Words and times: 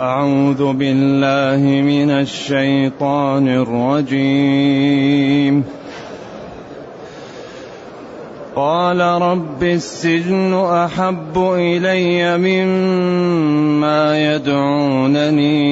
أعوذ 0.00 0.72
بالله 0.72 1.82
من 1.82 2.10
الشيطان 2.10 3.48
الرجيم. 3.48 5.64
قال 8.56 9.00
رب 9.00 9.62
السجن 9.62 10.54
أحب 10.54 11.32
إلي 11.36 12.38
مما 12.38 14.34
يدعونني 14.34 15.64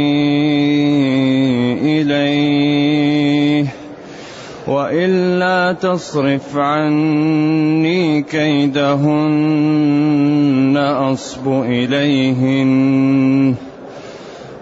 إليه 2.02 3.66
وإلا 4.68 5.72
تصرف 5.72 6.56
عني 6.56 8.22
كيدهن 8.22 8.77
أصب 10.77 11.62
إليهن. 11.62 13.54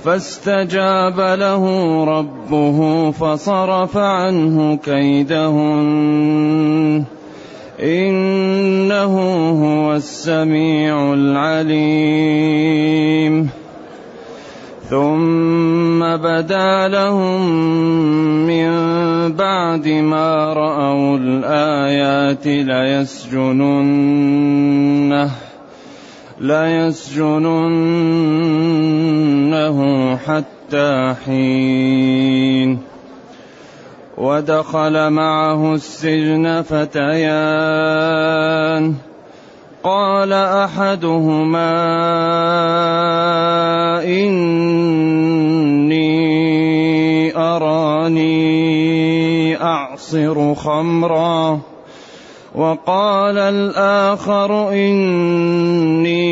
فاستجاب 0.04 1.20
له 1.20 2.04
ربه 2.04 3.12
فصرف 3.12 3.98
عنه 3.98 4.76
كيدهن. 4.76 6.24
إنه 7.80 9.16
هو 9.64 9.96
السميع 9.96 11.14
العليم. 11.14 13.63
ثم 14.90 16.00
بدا 16.18 16.88
لهم 16.88 17.42
من 18.48 18.72
بعد 19.34 19.88
ما 19.88 20.54
رأوا 20.54 21.18
الآيات 21.18 22.48
ليسجننه 22.48 23.84
ليسجننه 26.40 27.38
حتى 30.18 31.16
حين 31.26 32.80
ودخل 34.18 35.10
معه 35.10 35.74
السجن 35.74 36.62
فتيان 36.62 38.14
قال 39.84 40.34
أحدهما 40.34 41.74
إني 44.04 44.58
أراني 47.38 49.62
أعصر 49.62 50.56
خمرا 50.56 51.60
وقال 52.56 53.38
الآخر 53.38 54.72
إني 54.72 56.24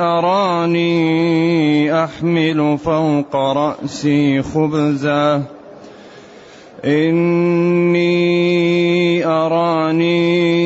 أراني 0.00 2.04
أحمل 2.04 2.78
فوق 2.78 3.36
رأسي 3.36 4.42
خبزا. 4.42 5.42
إني 6.84 8.06
أراني 9.26 10.60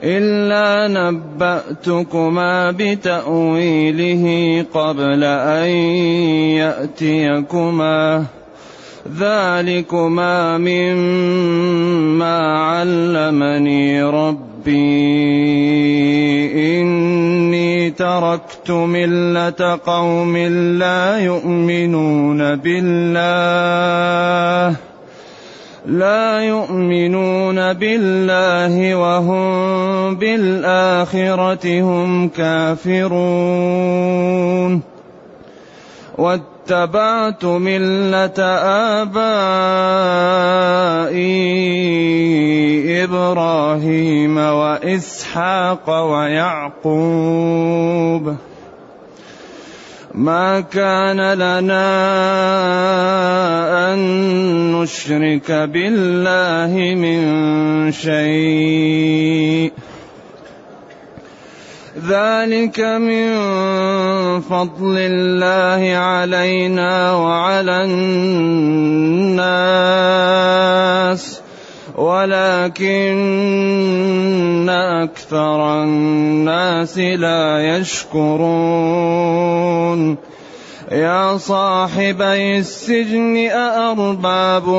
إلا 0.04 0.88
نبأتكما 0.88 2.72
بتأويله 2.72 4.26
قبل 4.74 5.24
أن 5.24 5.70
يأتيكما. 6.64 8.26
ذلكما 9.20 10.58
مما 10.58 12.38
علمني 12.58 14.04
ربي 14.04 14.45
إني 16.56 17.90
تركت 17.92 18.72
ملة 18.72 19.80
قوم 19.86 20.38
لا 20.78 21.20
يؤمنون 21.20 22.56
بالله 22.56 23.96
لا 25.86 26.40
يؤمنون 26.40 27.74
بالله 27.74 28.96
وهم 28.96 30.16
بالآخرة 30.16 31.82
هم 31.82 32.30
كافرون. 32.30 33.86
واتبعت 36.66 37.46
ملة 37.46 38.42
آبائي 39.02 39.44
إبراهيم 43.04 44.38
وإسحاق 44.38 45.90
ويعقوب. 45.90 46.86
ما 50.14 50.60
كان 50.60 51.34
لنا 51.34 51.86
أن 53.94 54.00
نشرك 54.82 55.52
بالله 55.52 56.96
من 56.96 57.22
شيء. 57.92 59.72
ذلك 62.10 62.80
من 62.80 63.36
فضل 64.42 64.98
الله 64.98 65.98
علينا 65.98 67.14
وعلى 67.14 67.84
الناس 67.84 69.46
ولكن 71.96 73.16
أكثر 74.70 75.84
الناس 75.84 76.98
لا 76.98 77.78
يشكرون. 77.78 79.06
يا 80.92 81.38
صاحبي 81.38 82.58
السجن 82.58 83.38
أأرباب 83.50 84.70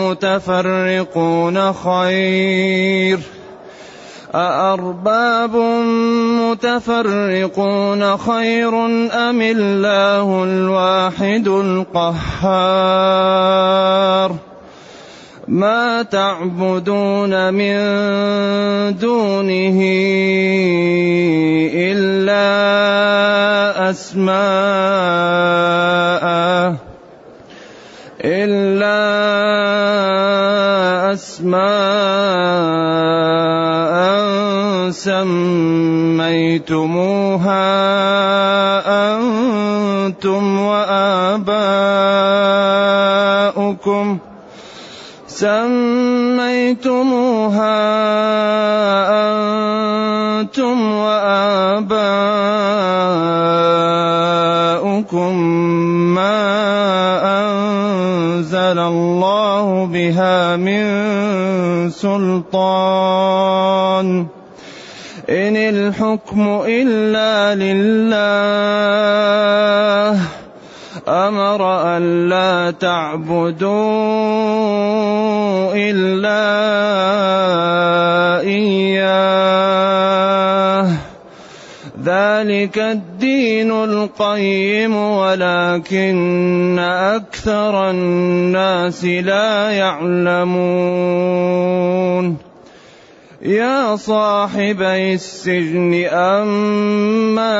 متفرقون 0.00 1.72
خير. 1.72 3.37
أأرباب 4.34 5.56
متفرقون 6.40 8.16
خير 8.16 8.86
أم 9.12 9.42
الله 9.42 10.44
الواحد 10.44 11.48
القهار؟ 11.48 13.08
ما 15.48 16.02
تعبدون 16.02 17.54
من 17.54 17.78
دونه 19.00 19.80
إلا 21.72 22.44
أسماء 23.90 24.38
إلا 28.24 28.98
أسماء. 31.12 32.88
سميتموها 34.90 36.38
أنتم 39.16 40.58
وآباؤكم 40.60 41.78
سميتموها 45.38 46.98
أنتم 50.40 50.92
وآباؤكم 50.92 52.08
ما 56.14 56.38
أنزل 57.38 58.78
الله 58.78 59.86
بها 59.86 60.56
من 60.56 60.84
سلطان 61.90 63.58
إن 65.28 65.56
الحكم 65.56 66.62
إلا 66.66 67.54
لله 67.54 68.08
أمر 71.08 71.60
ألا 71.96 72.70
تعبدوا 72.80 73.68
إلا 75.76 76.44
إياه. 78.40 79.18
ذلك 82.04 82.78
الدين 82.78 83.70
القيم 83.70 84.96
ولكن 84.96 86.78
أكثر 86.78 87.90
الناس 87.90 89.04
لا 89.04 89.70
يعلمون. 89.70 90.48
يا 93.42 93.96
صاحبي 93.96 95.14
السجن 95.14 96.04
أما 96.10 97.54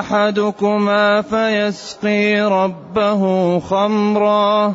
أحدكما 0.00 1.22
فيسقي 1.22 2.40
ربه 2.40 3.58
خمرا 3.58 4.74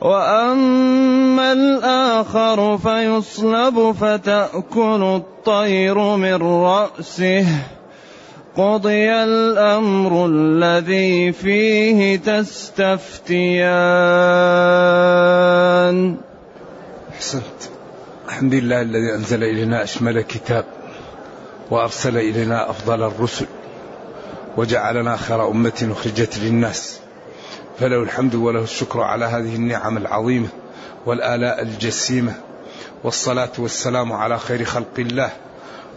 وأما 0.00 1.52
الآخر 1.52 2.78
فيصلب 2.78 3.92
فتأكل 4.00 5.22
الطير 5.22 5.98
من 6.16 6.42
رأسه. 6.42 7.46
قضي 8.56 9.12
الأمر 9.12 10.26
الذي 10.26 11.32
فيه 11.32 12.16
تستفتيان. 12.16 13.46
أحسنت. 17.14 17.73
الحمد 18.28 18.54
لله 18.54 18.82
الذي 18.82 19.14
أنزل 19.14 19.44
إلينا 19.44 19.82
أشمل 19.82 20.20
كتاب 20.20 20.64
وأرسل 21.70 22.16
إلينا 22.16 22.70
أفضل 22.70 23.02
الرسل 23.02 23.46
وجعلنا 24.56 25.16
خير 25.16 25.48
أمة 25.48 25.88
أخرجت 25.92 26.38
للناس. 26.38 27.00
فله 27.78 28.02
الحمد 28.02 28.34
وله 28.34 28.62
الشكر 28.62 29.00
على 29.00 29.24
هذه 29.24 29.54
النعم 29.56 29.96
العظيمة 29.96 30.48
والآلاء 31.06 31.62
الجسيمة 31.62 32.34
والصلاة 33.04 33.52
والسلام 33.58 34.12
على 34.12 34.38
خير 34.38 34.64
خلق 34.64 34.98
الله 34.98 35.30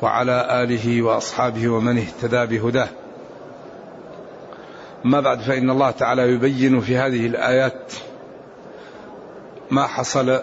وعلى 0.01 0.63
آله 0.63 1.01
وأصحابه 1.01 1.67
ومن 1.67 1.97
اهتدى 1.97 2.57
بهداه. 2.57 2.89
ما 5.03 5.19
بعد 5.19 5.39
فإن 5.39 5.69
الله 5.69 5.91
تعالى 5.91 6.21
يبين 6.21 6.81
في 6.81 6.97
هذه 6.97 7.25
الآيات 7.25 7.93
ما 9.71 9.87
حصل 9.87 10.41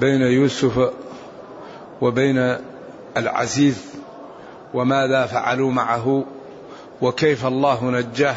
بين 0.00 0.22
يوسف 0.22 0.90
وبين 2.00 2.56
العزيز 3.16 3.84
وماذا 4.74 5.26
فعلوا 5.26 5.70
معه 5.70 6.24
وكيف 7.02 7.46
الله 7.46 7.90
نجاه 7.90 8.36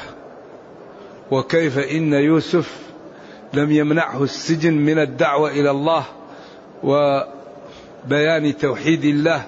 وكيف 1.32 1.78
إن 1.78 2.14
يوسف 2.14 2.78
لم 3.54 3.72
يمنعه 3.72 4.24
السجن 4.24 4.74
من 4.74 5.00
الدعوة 5.00 5.50
إلى 5.50 5.72
الله 5.72 6.04
وبيان 6.84 8.58
توحيد 8.58 9.06
الله 9.06 9.44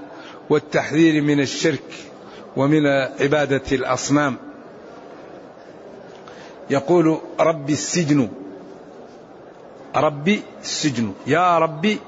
والتحذير 0.50 1.22
من 1.22 1.40
الشرك 1.40 1.84
ومن 2.58 2.88
عبادة 3.20 3.64
الأصنام. 3.72 4.36
يقول 6.70 7.18
ربي 7.40 7.74
السجن 7.74 8.30
ربي 9.96 10.44
السجن. 10.62 11.14
يا 11.28 11.58
ربي 11.60 12.00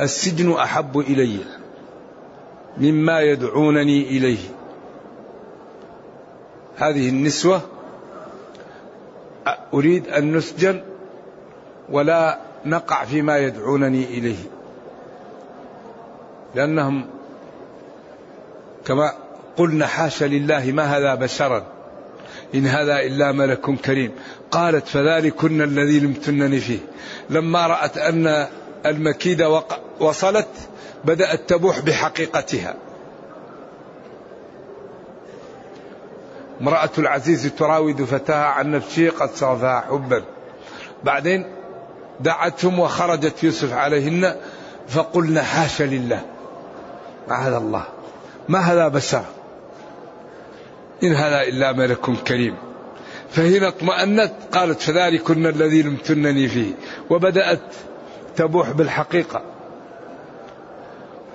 السجن 0.00 0.52
أحب 0.52 0.98
إلي 0.98 1.38
مما 2.78 3.20
يدعونني 3.20 4.02
إليه. 4.02 4.38
هذه 6.76 7.08
النسوة 7.08 7.60
أريد 9.74 10.08
أن 10.08 10.36
نسجن 10.36 10.82
ولا 11.88 12.38
نقع 12.64 13.04
فيما 13.04 13.38
يدعونني 13.38 14.04
إليه. 14.04 14.44
لأنهم 16.54 17.06
كما 18.84 19.12
قلنا 19.56 19.86
حاشا 19.86 20.24
لله 20.24 20.72
ما 20.72 20.82
هذا 20.82 21.14
بشرا. 21.14 21.77
إن 22.54 22.66
هذا 22.66 23.00
إلا 23.00 23.32
ملك 23.32 23.60
كريم. 23.60 24.12
قالت 24.50 24.88
فذلكن 24.88 25.62
الذي 25.62 26.00
لمتنني 26.00 26.60
فيه. 26.60 26.78
لما 27.30 27.66
رأت 27.66 27.98
أن 27.98 28.46
المكيدة 28.86 29.62
وصلت 30.00 30.48
بدأت 31.04 31.48
تبوح 31.48 31.80
بحقيقتها. 31.80 32.74
امرأة 36.60 36.90
العزيز 36.98 37.46
تراود 37.58 38.04
فتاها 38.04 38.46
عن 38.46 38.70
نفسه 38.70 39.10
قد 39.10 39.30
صرفها 39.34 39.80
حبا. 39.80 40.24
بعدين 41.04 41.44
دعتهم 42.20 42.78
وخرجت 42.78 43.44
يوسف 43.44 43.72
عليهن 43.72 44.36
فقلنا 44.88 45.42
حاشا 45.42 45.84
لله. 45.84 46.20
معاذ 47.28 47.52
الله. 47.52 47.84
ما 48.48 48.58
هذا 48.58 48.88
بشر؟ 48.88 49.24
إن 51.02 51.12
هذا 51.12 51.42
إلا 51.42 51.72
ملك 51.72 52.10
كريم. 52.26 52.54
فهنا 53.30 53.68
اطمأنت 53.68 54.32
قالت 54.52 54.80
فذلكن 54.80 55.46
الذي 55.46 55.82
لمتنني 55.82 56.48
فيه. 56.48 56.72
وبدأت 57.10 57.60
تبوح 58.36 58.70
بالحقيقة. 58.70 59.42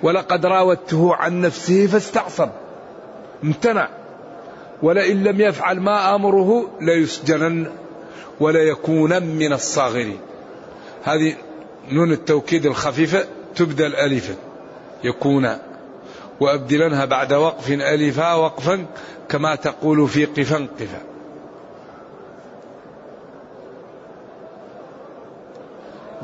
ولقد 0.02 0.46
راودته 0.46 1.14
عن 1.14 1.40
نفسه 1.40 1.86
فاستعصم. 1.86 2.48
امتنع. 3.44 3.88
ولئن 4.82 5.24
لم 5.24 5.40
يفعل 5.40 5.80
ما 5.80 6.14
آمره 6.14 6.70
ليسجنن 6.80 7.66
وليكونن 8.40 9.26
من 9.26 9.52
الصاغرين. 9.52 10.18
هذه 11.04 11.34
نون 11.92 12.12
التوكيد 12.12 12.66
الخفيفة 12.66 13.24
تبدل 13.56 13.94
الفا 13.96 14.34
يكون 15.04 15.58
وأبدلنها 16.40 17.04
بعد 17.04 17.32
وقف 17.32 17.70
ألفا 17.70 18.34
وقفا 18.34 18.86
كما 19.28 19.54
تقول 19.54 20.08
في 20.08 20.24
قفا 20.24 20.66
قفا. 20.80 21.02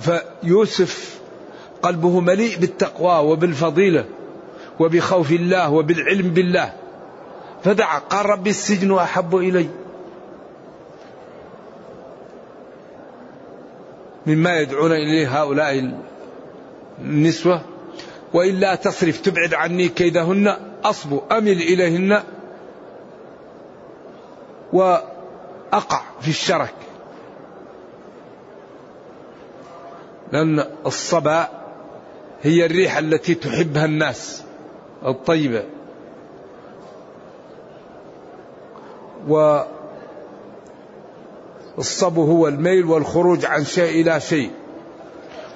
فيوسف 0.01 1.21
قلبه 1.83 2.21
مليء 2.21 2.59
بالتقوى 2.59 3.31
وبالفضيلة 3.33 4.05
وبخوف 4.81 5.31
الله 5.31 5.71
وبالعلم 5.71 6.29
بالله. 6.31 6.73
فدعا 7.65 7.99
قال 7.99 8.27
ربي 8.27 8.51
السجن 8.51 8.95
أحب 8.95 9.37
إلي. 9.37 9.69
مما 14.27 14.59
يدعون 14.59 14.93
إليه 14.93 15.43
هؤلاء 15.43 15.95
النسوة 16.99 17.70
وإلا 18.35 18.75
تصرف 18.75 19.21
تبعد 19.21 19.55
عني 19.55 19.89
كيدهن 19.89 20.57
أصب 20.85 21.21
أمل 21.33 21.61
إليهن 21.61 22.23
وأقع 24.73 26.03
في 26.21 26.29
الشرك. 26.29 26.75
لأن 30.33 30.65
الصبا 30.87 31.49
هي 32.43 32.67
الريح 32.67 32.99
التي 32.99 33.35
تحبها 33.35 33.85
الناس 33.85 34.45
الطيبة 35.07 35.65
والصب 41.77 42.19
هو 42.19 42.49
الميل 42.49 42.85
والخروج 42.85 43.45
عن 43.45 43.65
شيء 43.65 44.03
إلى 44.03 44.21
شيء. 44.21 44.51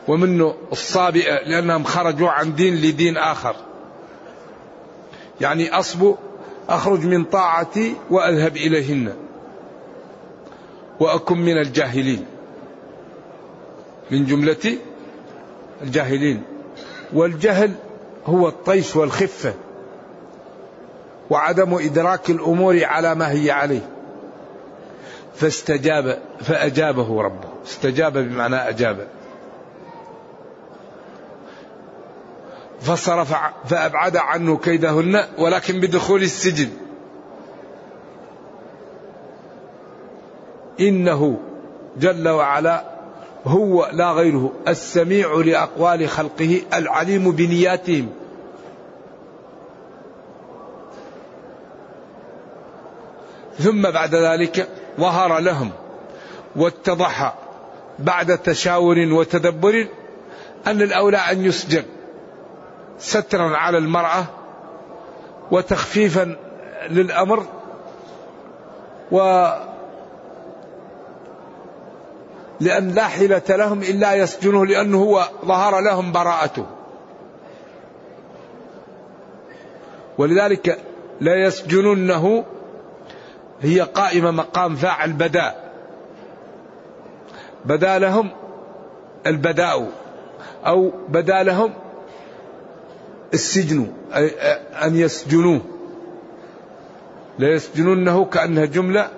ومنه 0.08 0.54
الصابئة 0.72 1.48
لأنهم 1.48 1.84
خرجوا 1.84 2.30
عن 2.30 2.54
دين 2.54 2.74
لدين 2.74 3.16
آخر. 3.16 3.56
يعني 5.40 5.70
أصب 5.70 6.14
أخرج 6.68 7.06
من 7.06 7.24
طاعتي 7.24 7.94
وأذهب 8.10 8.56
إليهن. 8.56 9.14
وأكن 11.00 11.38
من 11.38 11.58
الجاهلين. 11.58 12.26
من 14.10 14.26
جملة 14.26 14.78
الجاهلين. 15.82 16.42
والجهل 17.12 17.72
هو 18.26 18.48
الطيش 18.48 18.96
والخفة. 18.96 19.54
وعدم 21.30 21.74
إدراك 21.74 22.30
الأمور 22.30 22.84
على 22.84 23.14
ما 23.14 23.30
هي 23.30 23.50
عليه. 23.50 23.88
فاستجاب 25.34 26.18
فأجابه 26.40 27.22
ربه. 27.22 27.48
استجاب 27.66 28.18
بمعنى 28.18 28.56
أجاب. 28.56 29.08
فصرف 32.80 33.34
فأبعد 33.68 34.16
عنه 34.16 34.56
كيدهن 34.56 35.24
ولكن 35.38 35.80
بدخول 35.80 36.22
السجن. 36.22 36.68
إنه 40.80 41.38
جل 41.96 42.28
وعلا 42.28 42.84
هو 43.44 43.90
لا 43.92 44.10
غيره 44.10 44.52
السميع 44.68 45.34
لأقوال 45.34 46.08
خلقه 46.08 46.62
العليم 46.74 47.30
بنياتهم. 47.30 48.08
ثم 53.58 53.90
بعد 53.90 54.14
ذلك 54.14 54.68
ظهر 55.00 55.38
لهم 55.38 55.70
واتضح 56.56 57.34
بعد 57.98 58.38
تشاور 58.38 58.98
وتدبر 58.98 59.88
أن 60.66 60.82
الأولى 60.82 61.16
أن 61.16 61.44
يسجن. 61.44 61.84
سترا 62.98 63.56
على 63.56 63.78
المرأة 63.78 64.24
وتخفيفا 65.50 66.36
للأمر 66.90 67.46
و 69.12 69.46
لأن 72.60 72.88
لا 72.88 73.04
حيلة 73.04 73.42
لهم 73.48 73.82
إلا 73.82 74.14
يسجنه 74.14 74.66
لأنه 74.66 75.02
هو 75.02 75.24
ظهر 75.44 75.80
لهم 75.80 76.12
براءته. 76.12 76.66
ولذلك 80.18 80.78
لا 81.20 81.34
يسجننه 81.34 82.44
هي 83.62 83.80
قائمة 83.80 84.30
مقام 84.30 84.74
فاعل 84.74 85.12
بدا 85.12 85.54
بدا 87.64 87.98
لهم 87.98 88.30
البداء 89.26 89.88
أو 90.66 90.92
بدا 91.08 91.42
لهم 91.42 91.72
السجن 93.34 93.92
أن 94.82 94.96
يسجنوه. 94.96 95.60
لا 97.38 97.48
يسجننه 97.48 98.24
كأنها 98.24 98.64
جملة 98.64 99.08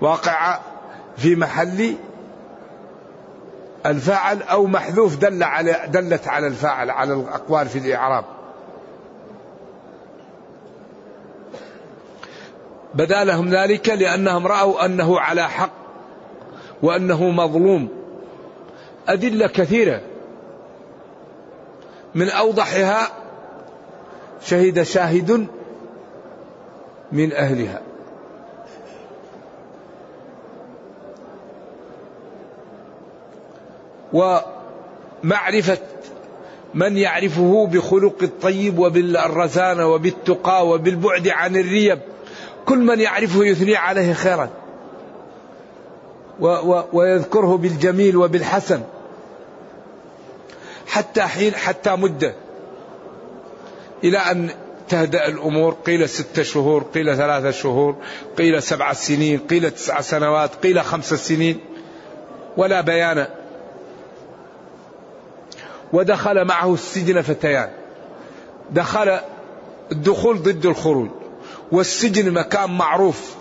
واقعة 0.00 0.60
في 1.16 1.36
محل 1.36 1.94
الفاعل 3.86 4.42
أو 4.42 4.66
محذوف 4.66 5.16
دل 5.16 5.42
على 5.42 5.80
دلت 5.88 6.28
على 6.28 6.46
الفاعل 6.46 6.90
على 6.90 7.14
الأقوال 7.14 7.68
في 7.68 7.78
الإعراب. 7.78 8.24
بدا 12.94 13.24
لهم 13.24 13.48
ذلك 13.48 13.88
لأنهم 13.88 14.46
رأوا 14.46 14.84
أنه 14.84 15.20
على 15.20 15.48
حق 15.48 15.72
وأنه 16.82 17.30
مظلوم. 17.30 17.88
أدلة 19.08 19.46
كثيرة 19.46 20.00
من 22.14 22.30
أوضحها 22.30 23.25
شهد 24.40 24.82
شاهد 24.82 25.46
من 27.12 27.32
أهلها. 27.32 27.82
ومعرفة 34.12 35.78
من 36.74 36.96
يعرفه 36.96 37.66
بخلق 37.66 38.22
الطيب 38.22 38.78
وبالرزانة 38.78 39.86
وبالتقى 39.86 40.68
وبالبعد 40.68 41.28
عن 41.28 41.56
الريب. 41.56 41.98
كل 42.66 42.78
من 42.78 43.00
يعرفه 43.00 43.44
يثني 43.44 43.76
عليه 43.76 44.12
خيرا. 44.12 44.50
ويذكره 46.92 47.56
بالجميل 47.56 48.16
وبالحسن. 48.16 48.80
حتى 50.86 51.22
حين 51.22 51.54
حتى 51.54 51.96
مدة. 51.96 52.34
إلى 54.04 54.18
أن 54.18 54.50
تهدأ 54.88 55.28
الأمور 55.28 55.72
قيل 55.72 56.08
ستة 56.08 56.42
شهور 56.42 56.82
قيل 56.82 57.16
ثلاثة 57.16 57.50
شهور 57.50 57.96
قيل 58.38 58.62
سبع 58.62 58.92
سنين 58.92 59.38
قيل 59.38 59.70
تسع 59.70 60.00
سنوات 60.00 60.54
قيل 60.54 60.84
خمس 60.84 61.14
سنين 61.14 61.60
ولا 62.56 62.80
بيان. 62.80 63.26
ودخل 65.92 66.44
معه 66.44 66.74
السجن 66.74 67.20
فتيان. 67.20 67.70
دخل 68.70 69.18
الدخول 69.92 70.42
ضد 70.42 70.66
الخروج. 70.66 71.10
والسجن 71.72 72.32
مكان 72.32 72.70
معروف 72.70 73.34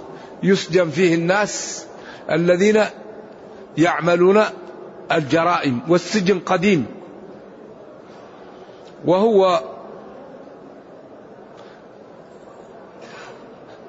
يسجن 0.43 0.89
فيه 0.89 1.15
الناس 1.15 1.85
الذين 2.31 2.83
يعملون 3.77 4.43
الجرائم 5.11 5.79
والسجن 5.87 6.39
قديم. 6.39 6.85
وهو 9.05 9.61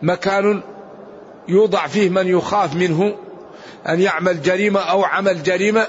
مكان 0.02 0.62
يوضع 1.48 1.86
فيه 1.86 2.10
من 2.10 2.26
يخاف 2.26 2.76
منه 2.76 3.16
أن 3.88 4.00
يعمل 4.00 4.42
جريمة 4.42 4.80
أو 4.80 5.04
عمل 5.04 5.42
جريمة 5.42 5.86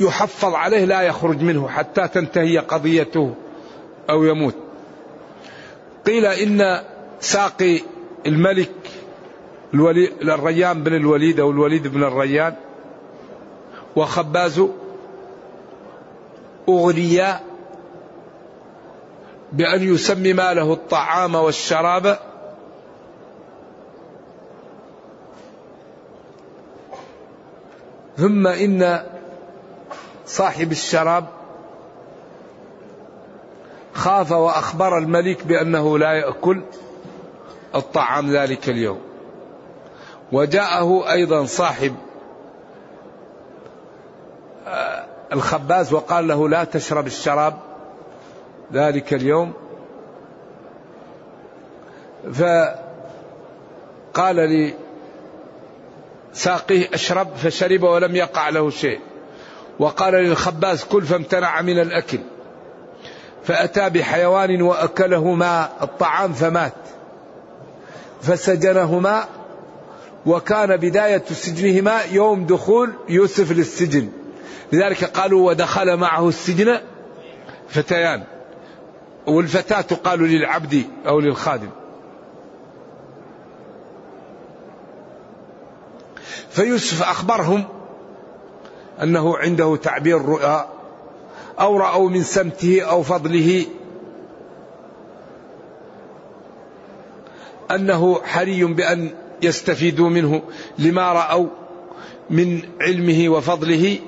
يحفظ 0.00 0.54
عليه 0.54 0.84
لا 0.84 1.02
يخرج 1.02 1.42
منه 1.42 1.68
حتى 1.68 2.08
تنتهي 2.08 2.58
قضيته 2.58 3.34
أو 4.10 4.24
يموت. 4.24 4.54
قيل 6.06 6.24
إن 6.24 6.82
ساقي 7.20 7.80
الملك 8.26 8.70
الولي 9.74 10.12
الريان 10.22 10.82
بن 10.82 10.94
الوليد 10.94 11.40
أو 11.40 11.50
الوليد 11.50 11.88
بن 11.88 12.04
الريان 12.04 12.54
وخباز 13.96 14.62
أغريا 16.68 17.40
بأن 19.52 19.94
يسمي 19.94 20.32
له 20.32 20.72
الطعام 20.72 21.34
والشراب. 21.34 22.18
ثم 28.16 28.46
إن 28.46 29.06
صاحب 30.26 30.72
الشراب 30.72 31.26
خاف 33.94 34.32
وأخبر 34.32 34.98
الملك 34.98 35.46
بأنه 35.46 35.98
لا 35.98 36.12
يأكل 36.12 36.62
الطعام 37.74 38.36
ذلك 38.36 38.68
اليوم. 38.68 39.00
وجاءه 40.32 41.12
أيضا 41.12 41.44
صاحب 41.44 41.94
آه، 44.66 45.06
الخباز 45.32 45.92
وقال 45.92 46.28
له 46.28 46.48
لا 46.48 46.64
تشرب 46.64 47.06
الشراب. 47.06 47.65
ذلك 48.72 49.14
اليوم. 49.14 49.52
فقال 52.32 52.76
لي 54.36 54.74
ساقيه 56.32 56.88
أشرب 56.94 57.28
فشرب 57.36 57.82
ولم 57.82 58.16
يقع 58.16 58.48
له 58.48 58.70
شيء. 58.70 59.00
وقال 59.78 60.14
للخباز 60.14 60.84
كل 60.84 61.02
فامتنع 61.02 61.60
من 61.62 61.78
الأكل. 61.80 62.18
فأتى 63.44 63.90
بحيوان 63.90 64.62
وأكلهما 64.62 65.68
الطعام 65.82 66.32
فمات. 66.32 66.72
فسجنهما 68.22 69.24
وكان 70.26 70.76
بداية 70.76 71.22
سجنهما 71.30 72.02
يوم 72.02 72.46
دخول 72.46 72.92
يوسف 73.08 73.52
للسجن. 73.52 74.08
لذلك 74.72 75.04
قالوا 75.04 75.48
ودخل 75.48 75.96
معه 75.96 76.28
السجن 76.28 76.80
فتيان. 77.68 78.24
والفتاة 79.26 79.80
تقال 79.80 80.20
للعبد 80.20 80.84
أو 81.06 81.20
للخادم. 81.20 81.70
فيوسف 86.50 87.02
أخبرهم 87.02 87.64
أنه 89.02 89.36
عنده 89.36 89.76
تعبير 89.76 90.22
رؤى 90.22 90.68
أو 91.60 91.76
رأوا 91.76 92.10
من 92.10 92.22
سمته 92.22 92.82
أو 92.82 93.02
فضله 93.02 93.66
أنه 97.70 98.22
حري 98.24 98.64
بأن 98.64 99.10
يستفيدوا 99.42 100.08
منه 100.08 100.42
لما 100.78 101.12
رأوا 101.12 101.48
من 102.30 102.62
علمه 102.80 103.28
وفضله 103.28 103.98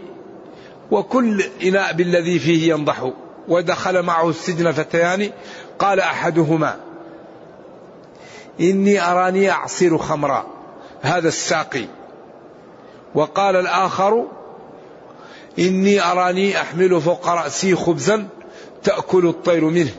وكل 0.91 1.43
إناء 1.63 1.93
بالذي 1.93 2.39
فيه 2.39 2.73
ينضح. 2.73 3.13
ودخل 3.49 4.03
معه 4.03 4.31
السجن 4.31 4.73
فتيان. 4.73 5.31
قال 5.79 6.01
أحدهما 6.01 6.77
إني 8.61 9.01
أراني 9.01 9.51
أعصر 9.51 9.99
خمرا 9.99 10.47
هذا 11.03 11.29
الساقي. 11.29 11.85
وقال 13.15 13.57
الآخر 13.57 14.25
إني 15.59 16.01
أراني 16.01 16.61
أحمل 16.61 17.01
فوق 17.01 17.29
رأسي 17.29 17.75
خبزا 17.75 18.29
تأكل 18.85 19.27
الطير 19.27 19.65
منه. 19.65 19.93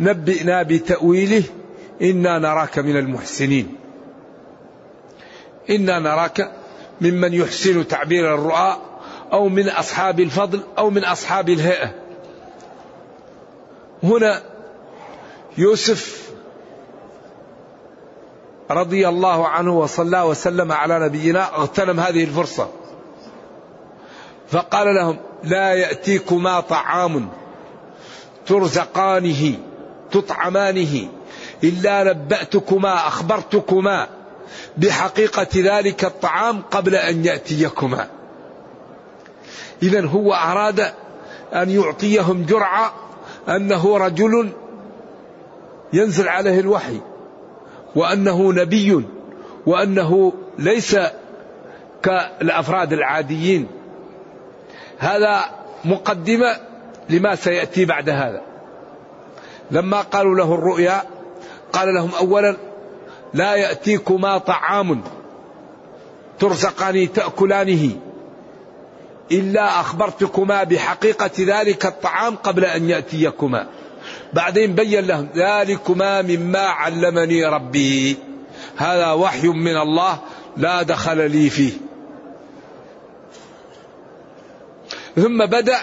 نبئنا 0.00 0.62
بتأويله 0.62 1.42
إنا 2.02 2.38
نراك 2.38 2.78
من 2.78 2.96
المحسنين. 2.96 3.76
إنا 5.70 5.98
نراك 5.98 6.52
ممن 7.00 7.34
يحسن 7.34 7.88
تعبير 7.88 8.34
الرؤى 8.34 8.76
أو 9.32 9.48
من 9.48 9.68
أصحاب 9.68 10.20
الفضل 10.20 10.60
أو 10.78 10.90
من 10.90 11.04
أصحاب 11.04 11.48
الهيئة. 11.48 12.01
هنا 14.02 14.42
يوسف 15.58 16.30
رضي 18.70 19.08
الله 19.08 19.48
عنه 19.48 19.78
وصلى 19.78 20.22
وسلم 20.22 20.72
على 20.72 20.98
نبينا 20.98 21.56
اغتنم 21.56 22.00
هذه 22.00 22.24
الفرصة. 22.24 22.68
فقال 24.50 24.94
لهم 24.94 25.16
لا 25.44 25.74
يأتيكما 25.74 26.60
طعام 26.60 27.28
ترزقانه 28.46 29.54
تطعمانه 30.10 31.08
إلا 31.64 32.04
نبأتكما 32.04 33.08
أخبرتكما 33.08 34.08
بحقيقة 34.76 35.48
ذلك 35.56 36.04
الطعام 36.04 36.62
قبل 36.70 36.94
أن 36.94 37.24
يأتيكما. 37.24 38.08
إذا 39.82 40.06
هو 40.06 40.34
أراد 40.34 40.80
أن 41.52 41.70
يعطيهم 41.70 42.46
جرعة 42.46 43.01
أنه 43.48 43.96
رجل 43.98 44.52
ينزل 45.92 46.28
عليه 46.28 46.60
الوحي 46.60 47.00
وأنه 47.96 48.52
نبي 48.52 49.04
وأنه 49.66 50.32
ليس 50.58 50.96
كالأفراد 52.02 52.92
العاديين. 52.92 53.68
هذا 54.98 55.44
مقدمة 55.84 56.56
لما 57.10 57.34
سيأتي 57.34 57.84
بعد 57.84 58.08
هذا. 58.08 58.42
لما 59.70 60.00
قالوا 60.00 60.36
له 60.36 60.54
الرؤيا 60.54 61.02
قال 61.72 61.94
لهم 61.94 62.10
أولا 62.20 62.56
لا 63.34 63.54
يأتيكما 63.54 64.38
طعام 64.38 65.02
ترزقان 66.38 67.12
تأكلانه. 67.12 67.90
إلا 69.32 69.80
أخبرتكما 69.80 70.64
بحقيقة 70.64 71.30
ذلك 71.38 71.86
الطعام 71.86 72.36
قبل 72.36 72.64
أن 72.64 72.90
يأتيكما. 72.90 73.66
بعدين 74.32 74.74
بين 74.74 75.06
لهم 75.06 75.28
ذلكما 75.36 76.22
مما 76.22 76.58
علمني 76.58 77.44
ربي. 77.44 78.16
هذا 78.76 79.12
وحي 79.12 79.48
من 79.48 79.76
الله 79.76 80.18
لا 80.56 80.82
دخل 80.82 81.30
لي 81.30 81.50
فيه. 81.50 81.72
ثم 85.16 85.46
بدأ 85.46 85.78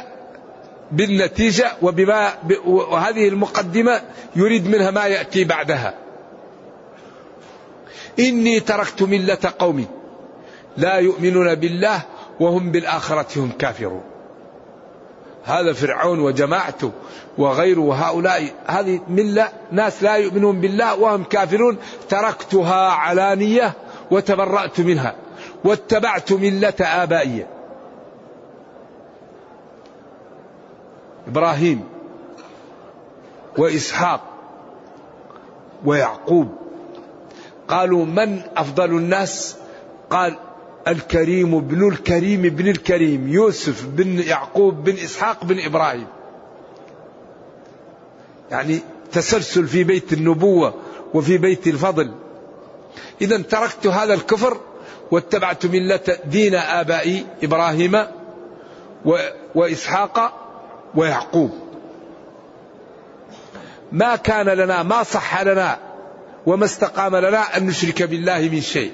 بالنتيجة 0.92 1.72
وبما 1.82 2.34
وهذه 2.66 3.28
المقدمة 3.28 4.02
يريد 4.36 4.68
منها 4.68 4.92
ما 4.92 5.06
يأتي 5.06 5.44
بعدها. 5.44 5.94
إني 8.20 8.60
تركت 8.60 9.02
ملة 9.02 9.54
قوم 9.60 9.86
لا 10.78 10.96
يؤمنون 10.96 11.56
بالله 11.56 12.02
وهم 12.40 12.72
بالآخرة 12.72 13.28
هم 13.36 13.52
كافرون. 13.60 14.04
هذا 15.44 15.74
فرعون 15.74 16.20
وجماعته 16.20 16.92
وغيره 17.38 17.94
هؤلاء 17.94 18.54
هذه 18.68 19.00
ملة 19.08 19.50
ناس 19.72 20.04
لا 20.04 20.16
يؤمنون 20.16 20.62
بالله 20.62 21.00
وهم 21.00 21.24
كافرون. 21.24 21.78
تركتها 22.10 22.90
علانية 22.90 23.74
وتبرأت 24.12 24.80
منها 24.80 25.16
واتبعت 25.64 26.34
ملة 26.34 26.74
آبائي. 26.82 27.46
إبراهيم 31.28 31.84
وإسحاق 33.58 34.22
ويعقوب 35.86 36.50
قالوا 37.68 38.06
من 38.06 38.42
أفضل 38.58 38.90
الناس؟ 38.90 39.58
قال 40.10 40.38
الكريم 40.90 41.56
ابن 41.56 41.88
الكريم 41.88 42.46
ابن 42.46 42.68
الكريم 42.68 43.28
يوسف 43.28 43.86
بن 43.86 44.20
يعقوب 44.20 44.84
بن 44.84 44.94
إسحاق 44.94 45.46
بن 45.46 45.60
إبراهيم. 45.60 46.08
يعني 48.52 48.80
تسلسل 49.12 49.68
في 49.68 49.84
بيت 49.84 50.14
النبوة 50.14 50.74
وفي 51.14 51.38
بيت 51.38 51.68
الفضل. 51.68 52.12
إذا 53.22 53.38
تركت 53.38 53.88
هذا 53.88 54.14
الكفر 54.14 54.58
واتبعت 55.12 55.66
ملة 55.66 56.18
دين 56.26 56.56
آبائي 56.56 57.26
إبراهيم 57.44 58.06
وإسحاق 59.56 60.34
ويعقوب. 60.96 61.52
ما 63.92 64.16
كان 64.16 64.46
لنا 64.46 64.84
ما 64.84 65.04
صح 65.04 65.42
لنا 65.42 65.78
وما 66.46 66.66
استقام 66.66 67.16
لنا 67.16 67.58
أن 67.58 67.68
نشرك 67.68 68.04
بالله 68.04 68.50
من 68.50 68.62
شيء. 68.62 68.92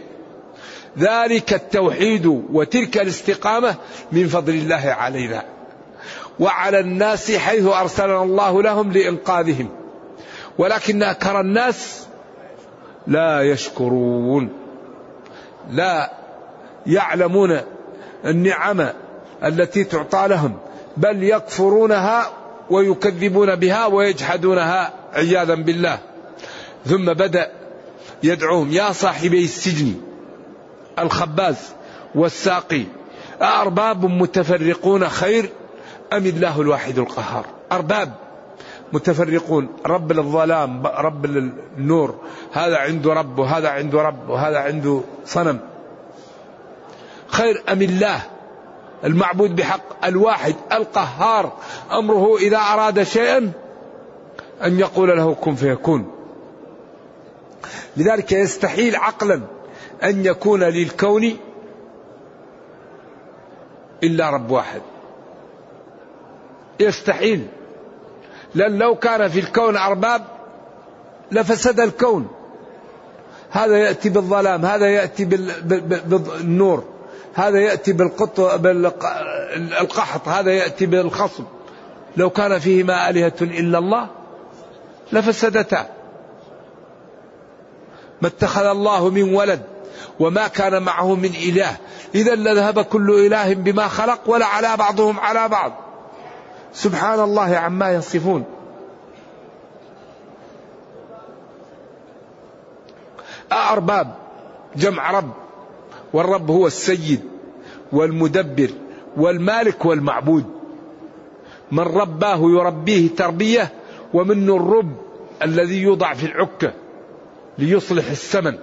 ذلك 0.99 1.53
التوحيد 1.53 2.25
وتلك 2.53 2.97
الاستقامة 2.97 3.75
من 4.11 4.27
فضل 4.27 4.53
الله 4.53 4.95
علينا. 4.99 5.45
وعلى 6.39 6.79
الناس 6.79 7.31
حيث 7.31 7.65
أرسلنا 7.65 8.23
الله 8.23 8.61
لهم 8.61 8.91
لإنقاذهم. 8.91 9.69
ولكن 10.57 11.03
أكثر 11.03 11.39
الناس 11.39 12.07
لا 13.07 13.41
يشكرون. 13.41 14.49
لا 15.71 16.11
يعلمون 16.87 17.61
النعم 18.25 18.87
التي 19.43 19.83
تعطى 19.83 20.27
لهم. 20.27 20.57
بل 20.97 21.23
يكفرونها 21.23 22.33
ويكذبون 22.69 23.55
بها 23.55 23.85
ويجحدونها 23.85 24.93
عياذا 25.13 25.55
بالله. 25.55 25.99
ثم 26.85 27.05
بدأ 27.05 27.51
يدعوهم 28.23 28.71
يا 28.71 28.91
صاحبي 28.91 29.43
السجن 29.43 29.93
الخباز 30.99 31.73
والساقي. 32.15 32.83
أأرباب 33.41 34.05
متفرقون 34.05 35.09
خير 35.09 35.49
أم 36.13 36.25
الله 36.25 36.61
الواحد 36.61 36.99
القهار؟ 36.99 37.45
أرباب 37.71 38.13
متفرقون. 38.93 39.69
رب 39.85 40.11
للظلام 40.11 40.87
رب 40.87 41.25
للنور 41.25 42.15
هذا 42.51 42.77
عنده 42.77 43.13
رب 43.13 43.39
وهذا 43.39 43.69
عنده 43.69 44.01
رب 44.01 44.29
وهذا 44.29 44.57
عنده 44.57 45.01
صنم. 45.25 45.59
خير 47.27 47.63
أم 47.71 47.81
الله؟ 47.81 48.21
المعبود 49.03 49.55
بحق 49.55 50.05
الواحد 50.05 50.55
القهار. 50.71 51.51
أمره 51.91 52.37
إذا 52.37 52.57
أراد 52.57 53.03
شيئا 53.03 53.51
أن 54.63 54.79
يقول 54.79 55.17
له 55.17 55.33
كن 55.33 55.55
فيكون. 55.55 56.11
لذلك 57.97 58.31
يستحيل 58.31 58.95
عقلا 58.95 59.41
أن 60.03 60.25
يكون 60.25 60.63
للكون 60.63 61.37
إلا 64.03 64.29
رب 64.29 64.51
واحد. 64.51 64.81
يستحيل. 66.79 67.47
لأن 68.55 68.77
لو 68.77 68.95
كان 68.95 69.27
في 69.27 69.39
الكون 69.39 69.77
أرباب 69.77 70.25
لفسد 71.31 71.79
الكون. 71.79 72.27
هذا 73.49 73.77
يأتي 73.77 74.09
بالظلام 74.09 74.65
هذا 74.65 74.89
يأتي 74.89 75.25
بالنور. 75.25 76.83
هذا 77.33 77.59
يأتي 77.59 77.93
بالقط 77.93 78.41
بالقحط 78.41 80.27
هذا 80.27 80.51
يأتي 80.51 80.85
بالخصب 80.85 81.43
لو 82.17 82.29
كان 82.29 82.59
فيهما 82.59 83.09
آلهة 83.09 83.33
إلا 83.41 83.77
الله 83.77 84.07
لفسدتا. 85.11 85.89
ما 88.21 88.27
اتخذ 88.27 88.65
الله 88.65 89.09
من 89.09 89.35
ولد. 89.35 89.74
وما 90.19 90.47
كان 90.47 90.83
معه 90.83 91.15
من 91.15 91.31
إله. 91.49 91.77
إذا 92.15 92.35
لذهب 92.35 92.81
كل 92.81 93.25
إله 93.25 93.53
بما 93.53 93.87
خلق 93.87 94.19
ولا 94.25 94.45
على 94.45 94.77
بعضهم 94.77 95.19
على 95.19 95.49
بعض. 95.49 95.73
سبحان 96.73 97.19
الله 97.19 97.57
عما 97.57 97.93
يصفون. 97.93 98.43
أأرباب. 103.51 104.15
جمع 104.75 105.11
رب. 105.11 105.31
والرب 106.13 106.51
هو 106.51 106.67
السيد 106.67 107.21
والمدبر 107.91 108.69
والمالك 109.17 109.85
والمعبود. 109.85 110.45
من 111.71 111.83
رباه 111.83 112.39
يربيه 112.41 113.15
تربية 113.15 113.71
ومنه 114.13 114.55
الرب 114.55 114.95
الذي 115.43 115.81
يوضع 115.81 116.13
في 116.13 116.25
العكة 116.25 116.73
ليصلح 117.57 118.09
السمن. 118.09 118.57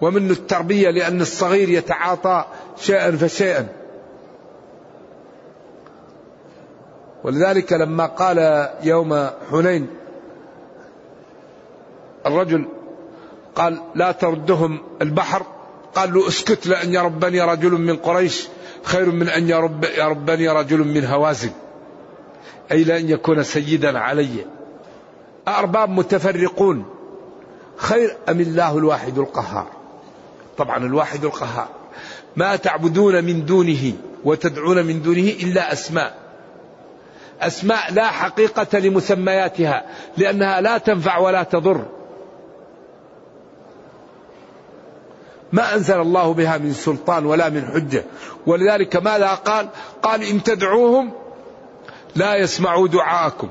ومنه 0.00 0.32
التربية 0.32 0.90
لأن 0.90 1.20
الصغير 1.20 1.68
يتعاطى 1.68 2.44
شيئا 2.76 3.16
فشيئا. 3.16 3.68
ولذلك 7.24 7.72
لما 7.72 8.06
قال 8.06 8.68
يوم 8.82 9.28
حنين 9.50 9.86
الرجل 12.26 12.68
قال 13.54 13.78
لا 13.94 14.12
تردهم 14.12 14.78
البحر. 15.02 15.42
قال 15.94 16.14
له 16.14 16.28
اسكت 16.28 16.66
لأن 16.66 16.94
يربني 16.94 17.40
رجل 17.40 17.70
من 17.72 17.96
قريش 17.96 18.48
خير 18.82 19.10
من 19.10 19.28
أن 19.28 19.48
يرب 19.48 19.84
يربني 19.84 20.48
رجل 20.48 20.78
من 20.78 21.04
هوازن. 21.04 21.50
أي 22.72 22.84
لأن 22.84 23.08
يكون 23.08 23.42
سيدا 23.42 23.98
علي. 23.98 24.46
أرباب 25.48 25.88
متفرقون. 25.88 26.84
خير 27.76 28.16
أم 28.28 28.40
الله 28.40 28.78
الواحد 28.78 29.18
القهار؟ 29.18 29.75
طبعا 30.58 30.76
الواحد 30.76 31.24
القهار. 31.24 31.68
ما 32.36 32.56
تعبدون 32.56 33.24
من 33.24 33.44
دونه 33.44 33.92
وتدعون 34.24 34.86
من 34.86 35.02
دونه 35.02 35.28
إلا 35.42 35.72
أسماء. 35.72 36.14
أسماء 37.40 37.92
لا 37.92 38.06
حقيقة 38.06 38.78
لمسمياتها 38.78 39.86
لأنها 40.16 40.60
لا 40.60 40.78
تنفع 40.78 41.18
ولا 41.18 41.42
تضر. 41.42 41.84
ما 45.52 45.74
أنزل 45.74 46.00
الله 46.00 46.32
بها 46.32 46.58
من 46.58 46.72
سلطان 46.72 47.26
ولا 47.26 47.48
من 47.48 47.64
حجة. 47.64 48.04
ولذلك 48.46 48.96
ماذا 48.96 49.34
قال؟ 49.34 49.68
قال 50.02 50.22
إن 50.22 50.42
تدعوهم 50.42 51.12
لا 52.16 52.36
يسمعوا 52.36 52.88
دعاءكم. 52.88 53.48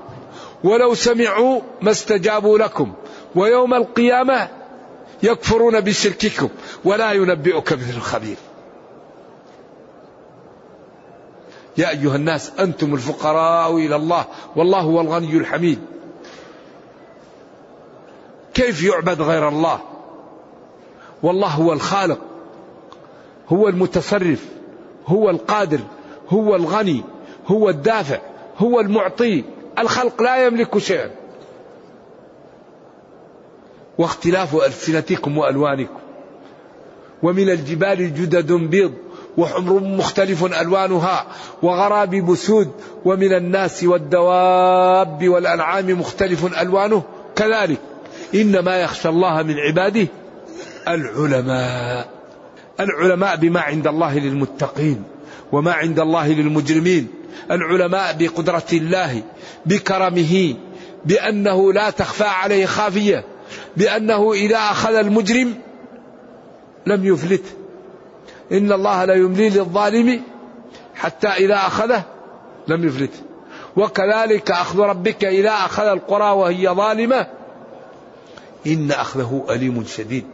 ولو 0.63 0.93
سمعوا 0.93 1.61
ما 1.81 1.91
استجابوا 1.91 2.57
لكم. 2.57 2.93
ويوم 3.35 3.73
القيامة 3.73 4.49
يكفرون 5.25 5.79
بشرككم 5.79 6.49
ولا 6.85 7.11
ينبئك 7.11 7.73
مثل 7.73 7.99
خبير 7.99 8.37
يا 11.77 11.89
أيها 11.89 12.15
الناس 12.15 12.51
أنتم 12.59 12.93
الفقراء 12.93 13.75
إلى 13.75 13.95
الله 13.95 14.25
والله 14.55 14.79
هو 14.79 15.01
الغني 15.01 15.37
الحميد. 15.37 15.79
كيف 18.53 18.83
يعبد 18.83 19.21
غير 19.21 19.49
الله؟ 19.49 19.79
والله 21.23 21.47
هو 21.47 21.73
الخالق 21.73 22.19
هو 23.49 23.67
المتصرف 23.67 24.45
هو 25.07 25.29
القادر 25.29 25.79
هو 26.29 26.55
الغني 26.55 27.03
هو 27.47 27.69
الدافع 27.69 28.19
هو 28.57 28.79
المعطي. 28.79 29.43
الخلق 29.79 30.21
لا 30.21 30.45
يملك 30.45 30.77
شيئا. 30.77 31.11
واختلاف 33.97 34.55
ألسنتكم 34.55 35.37
وألوانكم. 35.37 35.99
ومن 37.23 37.49
الجبال 37.49 38.13
جدد 38.13 38.51
بيض 38.51 38.93
وحمر 39.37 39.79
مختلف 39.79 40.45
ألوانها 40.45 41.25
وغراب 41.61 42.09
بسود 42.09 42.71
ومن 43.05 43.33
الناس 43.33 43.83
والدواب 43.83 45.29
والأنعام 45.29 45.99
مختلف 45.99 46.61
ألوانه. 46.61 47.03
كذلك 47.35 47.79
إنما 48.35 48.77
يخشى 48.77 49.09
الله 49.09 49.43
من 49.43 49.59
عباده 49.59 50.07
العلماء. 50.87 52.09
العلماء 52.79 53.35
بما 53.35 53.59
عند 53.59 53.87
الله 53.87 54.19
للمتقين 54.19 55.03
وما 55.51 55.73
عند 55.73 55.99
الله 55.99 56.27
للمجرمين. 56.27 57.07
العلماء 57.51 58.15
بقدرة 58.19 58.67
الله 58.73 59.23
بكرمه 59.65 60.55
بأنه 61.05 61.73
لا 61.73 61.89
تخفى 61.89 62.23
عليه 62.23 62.65
خافية. 62.65 63.34
بأنه 63.77 64.33
إذا 64.33 64.57
أخذ 64.57 64.95
المجرم 64.95 65.53
لم 66.85 67.05
يفلته 67.05 67.51
إن 68.51 68.71
الله 68.71 69.05
لا 69.05 69.13
يملي 69.13 69.49
للظالم 69.49 70.21
حتى 70.95 71.27
إذا 71.27 71.55
أخذه 71.55 72.03
لم 72.67 72.87
يفلته 72.87 73.19
وكذلك 73.77 74.51
أخذ 74.51 74.79
ربك 74.79 75.25
إذا 75.25 75.51
أخذ 75.51 75.83
القرى 75.83 76.31
وهي 76.31 76.69
ظالمة. 76.69 77.27
إن 78.67 78.91
أخذه 78.91 79.45
أليم 79.49 79.85
شديد. 79.85 80.25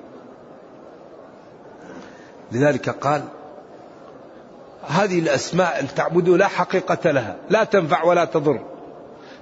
لذلك 2.52 2.90
قال 2.90 3.24
هذه 4.88 5.20
الأسماء 5.20 5.86
تعبدوا 5.96 6.38
لا 6.38 6.48
حقيقة 6.48 7.12
لها 7.12 7.36
لا 7.50 7.64
تنفع 7.64 8.04
ولا 8.04 8.26
تضر. 8.26 8.60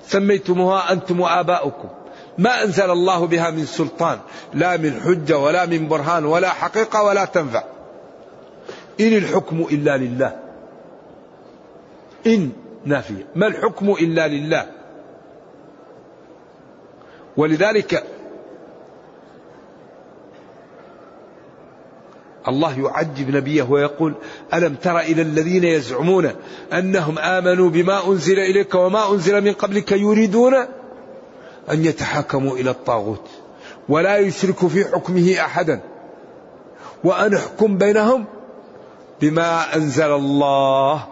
سميتموها 0.08 0.92
أنتم 0.92 1.20
وآباؤكم. 1.20 1.90
ما 2.40 2.64
أنزل 2.64 2.92
الله 2.92 3.28
بها 3.28 3.52
من 3.52 3.66
سلطان 3.66 4.20
لا 4.54 4.78
من 4.78 5.02
حجة 5.02 5.38
ولا 5.38 5.66
من 5.66 5.88
برهان 5.88 6.26
ولا 6.26 6.50
حقيقة 6.50 7.04
ولا 7.04 7.26
تنفع. 7.26 7.64
إن 9.00 9.14
الحكم 9.14 9.68
إلا 9.72 9.98
لله. 9.98 10.40
إن 12.28 12.52
نافية. 12.86 13.26
ما 13.36 13.48
الحكم 13.48 13.92
إلا 13.92 14.28
لله؟ 14.28 14.66
ولذلك 17.38 18.04
الله 22.48 22.80
يعجب 22.80 23.36
نبيه 23.36 23.64
ويقول 23.64 24.14
ألم 24.54 24.76
تر 24.76 25.00
إلى 25.00 25.22
الذين 25.22 25.64
يزعمون 25.64 26.32
أنهم 26.74 27.20
آمنوا 27.20 27.70
بما 27.70 28.08
أنزل 28.08 28.40
إليك 28.40 28.76
وما 28.76 29.12
أنزل 29.12 29.42
من 29.42 29.54
قبلك 29.54 29.92
يريدون 29.92 30.54
أن 31.72 31.86
يتحاكموا 31.86 32.58
إلى 32.58 32.70
الطاغوت 32.70 33.30
ولا 33.90 34.18
يشركوا 34.18 34.70
في 34.70 34.86
حكمه 34.86 35.36
أحدا. 35.40 35.82
وأن 37.04 37.34
احكم 37.34 37.78
بينهم 37.78 38.26
بما 39.22 39.76
أنزل 39.76 40.12
الله. 40.12 41.08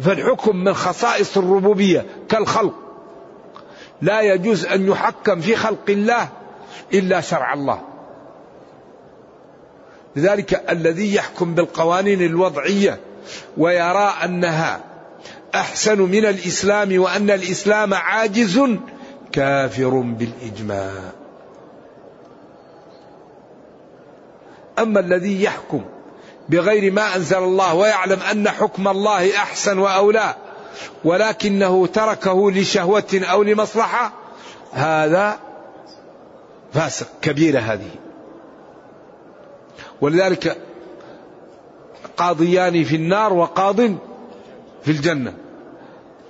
فالحكم 0.00 0.56
من 0.56 0.74
خصائص 0.74 1.38
الربوبية 1.38 2.06
كالخلق. 2.28 2.74
لا 4.02 4.20
يجوز 4.20 4.66
أن 4.66 4.88
يحكم 4.88 5.40
في 5.40 5.56
خلق 5.56 5.84
الله 5.88 6.28
إلا 6.94 7.20
شرع 7.20 7.54
الله. 7.54 7.80
لذلك 10.16 10.70
الذي 10.70 11.14
يحكم 11.14 11.54
بالقوانين 11.54 12.22
الوضعية 12.22 13.00
ويرى 13.56 14.12
أنها 14.24 14.89
أحسن 15.54 16.00
من 16.00 16.24
الإسلام 16.24 17.00
وأن 17.00 17.30
الإسلام 17.30 17.94
عاجز 17.94 18.60
كافر 19.32 20.00
بالإجماع. 20.00 20.92
أما 24.78 25.00
الذي 25.00 25.42
يحكم 25.42 25.84
بغير 26.48 26.92
ما 26.92 27.16
أنزل 27.16 27.38
الله 27.38 27.74
ويعلم 27.74 28.20
أن 28.20 28.48
حكم 28.48 28.88
الله 28.88 29.36
أحسن 29.36 29.78
وأولى 29.78 30.34
ولكنه 31.04 31.86
تركه 31.86 32.50
لشهوة 32.50 33.04
أو 33.14 33.42
لمصلحة 33.42 34.12
هذا 34.72 35.38
فاسق 36.72 37.06
كبيرة 37.22 37.60
هذه. 37.60 37.90
ولذلك 40.00 40.58
قاضيان 42.16 42.84
في 42.84 42.96
النار 42.96 43.32
وقاض 43.32 43.80
في 44.84 44.90
الجنة. 44.90 45.34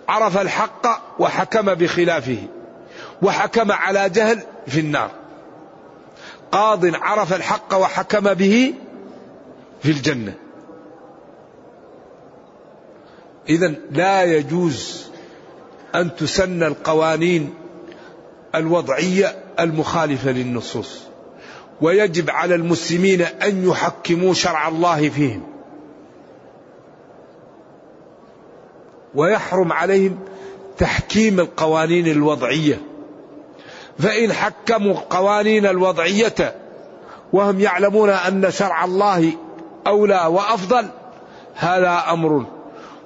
عرف 0.09 0.39
الحق 0.39 0.87
وحكم 1.19 1.75
بخلافه 1.75 2.39
وحكم 3.23 3.73
على 3.73 4.11
جهل 4.11 4.43
في 4.67 4.81
النار. 4.81 5.11
قاض 6.53 6.95
عرف 6.95 7.33
الحق 7.33 7.75
وحكم 7.75 8.35
به 8.35 8.75
في 9.83 9.91
الجنة. 9.91 10.35
إذا 13.49 13.75
لا 13.91 14.25
يجوز 14.25 15.07
أن 15.95 16.17
تسن 16.17 16.63
القوانين 16.63 17.55
الوضعية 18.55 19.45
المخالفة 19.61 20.31
للنصوص. 20.31 21.01
ويجب 21.81 22.31
على 22.31 22.55
المسلمين 22.55 23.23
أن 23.23 23.69
يحكموا 23.69 24.35
شرع 24.35 24.69
الله 24.69 25.09
فيهم. 25.09 25.50
ويحرم 29.15 29.73
عليهم 29.73 30.19
تحكيم 30.79 31.41
القوانين 31.41 32.07
الوضعية. 32.07 32.81
فإن 33.99 34.33
حكموا 34.33 34.93
القوانين 34.93 35.67
الوضعية 35.67 36.55
وهم 37.33 37.61
يعلمون 37.61 38.11
أن 38.11 38.51
شرع 38.51 38.85
الله 38.85 39.33
أولى 39.87 40.27
وأفضل 40.27 40.87
هذا 41.55 42.05
أمر. 42.11 42.45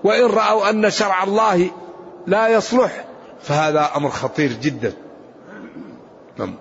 وإن 0.05 0.27
رأوا 0.27 0.71
أن 0.71 0.91
شرع 0.91 1.25
الله 1.25 1.71
لا 2.27 2.49
يصلح 2.49 3.05
فهذا 3.43 3.91
أمر 3.97 4.11
خطير 4.11 4.53
جدا. 4.53 4.93
نعم. 6.39 6.55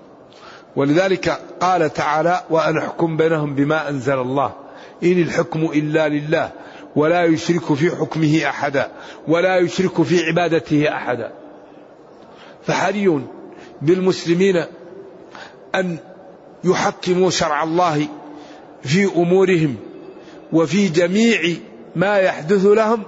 ولذلك 0.76 1.40
قال 1.62 1.94
تعالى 1.94 2.44
وأن 2.50 2.78
احكم 2.78 3.18
بينهم 3.18 3.56
بما 3.56 3.90
أنزل 3.90 4.20
الله. 4.20 4.52
إن 5.04 5.22
الحكم 5.22 5.60
إلا 5.60 6.10
لله 6.10 6.52
ولا 6.96 7.24
يشرك 7.24 7.74
في 7.74 7.90
حكمه 7.90 8.42
أحدا 8.50 8.92
ولا 9.28 9.58
يشرك 9.58 10.02
في 10.02 10.26
عبادته 10.26 10.96
أحدا. 10.96 11.32
فحري 12.64 13.22
بالمسلمين 13.82 14.66
أن 15.76 15.98
يحكموا 16.64 17.30
شرع 17.30 17.64
الله 17.64 18.08
في 18.84 19.06
أمورهم 19.16 19.76
وفي 20.54 20.90
جميع 20.90 21.40
ما 21.96 22.18
يحدث 22.18 22.66
لهم 22.66 23.04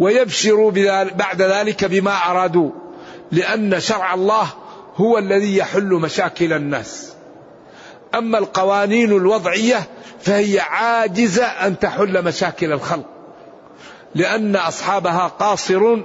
ويبشروا 0.00 0.70
بعد 1.14 1.42
ذلك 1.42 1.84
بما 1.84 2.30
أرادوا 2.30 2.70
لأن 3.32 3.80
شرع 3.80 4.14
الله 4.14 4.48
هو 4.96 5.18
الذي 5.18 5.56
يحل 5.56 5.88
مشاكل 5.88 6.52
الناس. 6.52 7.12
أما 8.18 8.38
القوانين 8.38 9.12
الوضعية 9.12 9.88
فهي 10.20 10.60
عاجزة 10.60 11.44
أن 11.44 11.78
تحل 11.78 12.24
مشاكل 12.24 12.72
الخلق 12.72 13.04
لأن 14.14 14.56
أصحابها 14.56 15.26
قاصرون 15.38 16.04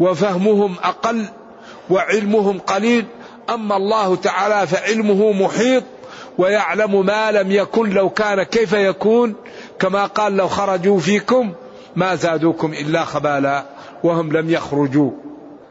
وفهمهم 0.00 0.76
أقل 0.82 1.24
وعلمهم 1.90 2.58
قليل 2.58 3.06
أما 3.50 3.76
الله 3.76 4.16
تعالى 4.16 4.66
فعلمه 4.66 5.32
محيط 5.32 5.84
ويعلم 6.38 7.06
ما 7.06 7.32
لم 7.32 7.52
يكن 7.52 7.90
لو 7.90 8.10
كان 8.10 8.42
كيف 8.42 8.72
يكون 8.72 9.34
كما 9.78 10.06
قال 10.06 10.36
لو 10.36 10.48
خرجوا 10.48 10.98
فيكم 10.98 11.52
ما 11.96 12.14
زادوكم 12.14 12.72
إلا 12.72 13.04
خبالا 13.04 13.64
وهم 14.04 14.32
لم 14.32 14.50
يخرجوا. 14.50 15.10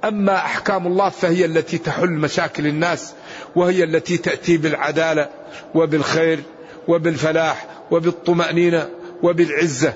أما 0.06 0.36
أحكام 0.36 0.88
الله 0.88 1.10
فهي 1.10 1.46
التي 1.46 1.78
تحل 1.78 2.10
مشاكل 2.10 2.68
الناس 2.68 3.14
وهي 3.56 3.84
التي 3.84 4.18
تأتي 4.18 4.58
بالعدالة 4.58 5.30
وبالخير 5.76 6.40
وبالفلاح 6.88 7.68
وبالطمأنينة 7.92 8.90
وبالعزة. 9.24 9.94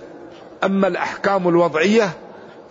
أما 0.64 0.88
الأحكام 0.88 1.48
الوضعية 1.48 2.14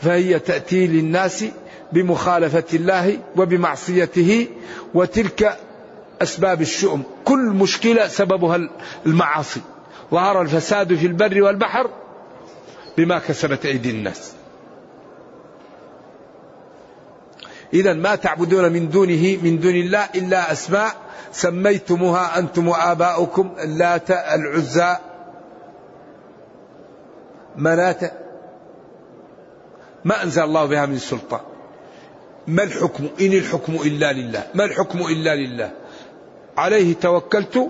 فهي 0.01 0.39
تأتي 0.39 0.87
للناس 0.87 1.45
بمخالفة 1.93 2.65
الله 2.75 3.19
وبمعصيته 3.37 4.47
وتلك 4.95 5.59
أسباب 6.23 6.61
الشؤم. 6.61 7.03
كل 7.25 7.39
مشكلة 7.39 8.09
سببها 8.09 8.69
المعاصي. 9.07 9.61
ظهر 10.11 10.43
الفساد 10.43 10.95
في 10.95 11.07
البر 11.07 11.43
والبحر 11.43 11.91
بما 12.99 13.19
كسبت 13.19 13.67
أيدي 13.67 13.91
الناس. 13.91 14.33
إذا 17.75 17.93
ما 17.93 18.15
تعبدون 18.15 18.73
من 18.73 18.91
دونه 18.91 19.39
من 19.43 19.61
دون 19.61 19.75
الله 19.75 20.09
إلا 20.15 20.53
أسماء. 20.53 20.95
سميتموها 21.33 22.39
أنتم 22.39 22.69
وآباؤكم. 22.69 23.55
اللات 23.59 24.11
العزى 24.11 24.97
مناة 27.57 28.13
ما 30.05 30.23
أنزل 30.23 30.43
الله 30.43 30.65
بها 30.67 30.87
من 30.87 30.99
سلطان. 30.99 31.41
ما 32.47 32.63
الحكم؟ 32.63 33.09
إن 33.21 33.33
الحكم 33.33 33.75
إلا 33.75 34.13
لله. 34.13 34.47
ما 34.55 34.65
الحكم 34.65 34.99
إلا 34.99 35.35
لله؟ 35.35 35.71
عليه 36.57 36.95
توكلت 36.95 37.69